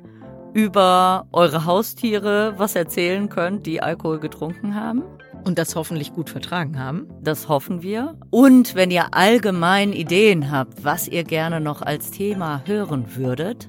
über 0.54 1.26
eure 1.32 1.66
Haustiere 1.66 2.54
was 2.56 2.74
erzählen 2.74 3.28
könnt, 3.28 3.66
die 3.66 3.82
Alkohol 3.82 4.18
getrunken 4.18 4.74
haben. 4.74 5.02
Und 5.44 5.58
das 5.58 5.74
hoffentlich 5.74 6.12
gut 6.12 6.30
vertragen 6.30 6.78
haben. 6.78 7.08
Das 7.22 7.48
hoffen 7.48 7.82
wir. 7.82 8.16
Und 8.30 8.74
wenn 8.74 8.90
ihr 8.90 9.14
allgemein 9.14 9.92
Ideen 9.92 10.50
habt, 10.50 10.84
was 10.84 11.08
ihr 11.08 11.24
gerne 11.24 11.60
noch 11.60 11.82
als 11.82 12.10
Thema 12.10 12.62
hören 12.66 13.16
würdet, 13.16 13.68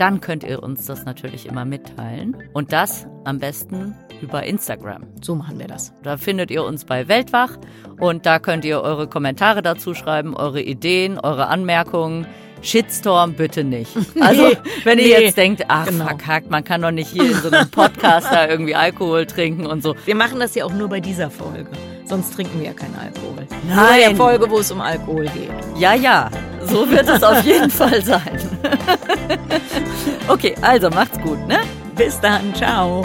dann 0.00 0.20
könnt 0.20 0.44
ihr 0.44 0.62
uns 0.62 0.86
das 0.86 1.04
natürlich 1.04 1.46
immer 1.46 1.64
mitteilen. 1.64 2.36
Und 2.52 2.72
das 2.72 3.06
am 3.24 3.38
besten 3.38 3.94
über 4.20 4.44
Instagram. 4.44 5.04
So 5.22 5.34
machen 5.34 5.58
wir 5.58 5.66
das. 5.66 5.92
Da 6.02 6.16
findet 6.16 6.50
ihr 6.50 6.64
uns 6.64 6.84
bei 6.84 7.08
Weltwach 7.08 7.58
und 8.00 8.26
da 8.26 8.38
könnt 8.38 8.64
ihr 8.64 8.80
eure 8.80 9.08
Kommentare 9.08 9.62
dazu 9.62 9.94
schreiben, 9.94 10.34
eure 10.34 10.62
Ideen, 10.62 11.18
eure 11.18 11.48
Anmerkungen. 11.48 12.26
Shitstorm 12.60 13.34
bitte 13.34 13.62
nicht. 13.62 13.92
Also, 14.20 14.50
wenn 14.82 14.98
ihr 14.98 15.04
nee, 15.04 15.24
jetzt 15.24 15.36
denkt, 15.36 15.64
ach, 15.68 15.86
genau. 15.86 16.06
verkackt, 16.06 16.50
man 16.50 16.64
kann 16.64 16.82
doch 16.82 16.90
nicht 16.90 17.08
hier 17.08 17.24
in 17.24 17.34
so 17.34 17.50
einem 17.50 17.70
Podcast 17.70 18.26
da 18.32 18.48
irgendwie 18.48 18.74
Alkohol 18.74 19.26
trinken 19.26 19.64
und 19.64 19.82
so. 19.82 19.94
Wir 20.04 20.16
machen 20.16 20.40
das 20.40 20.56
ja 20.56 20.64
auch 20.64 20.72
nur 20.72 20.88
bei 20.88 20.98
dieser 20.98 21.30
Folge. 21.30 21.70
Sonst 22.08 22.34
trinken 22.34 22.58
wir 22.58 22.68
ja 22.68 22.72
keinen 22.72 22.96
Alkohol. 22.96 23.46
Nein. 23.68 23.76
Nur 23.76 24.08
der 24.08 24.16
Folge, 24.16 24.50
wo 24.50 24.58
es 24.60 24.70
um 24.70 24.80
Alkohol 24.80 25.26
geht. 25.26 25.50
Ja, 25.76 25.94
ja. 25.94 26.30
So 26.66 26.90
wird 26.90 27.08
es 27.08 27.22
auf 27.22 27.44
jeden 27.44 27.70
Fall 27.70 28.02
sein. 28.02 28.40
okay, 30.28 30.54
also 30.62 30.88
macht's 30.90 31.18
gut, 31.20 31.46
ne? 31.46 31.60
Bis 31.96 32.18
dann. 32.20 32.54
Ciao. 32.54 33.04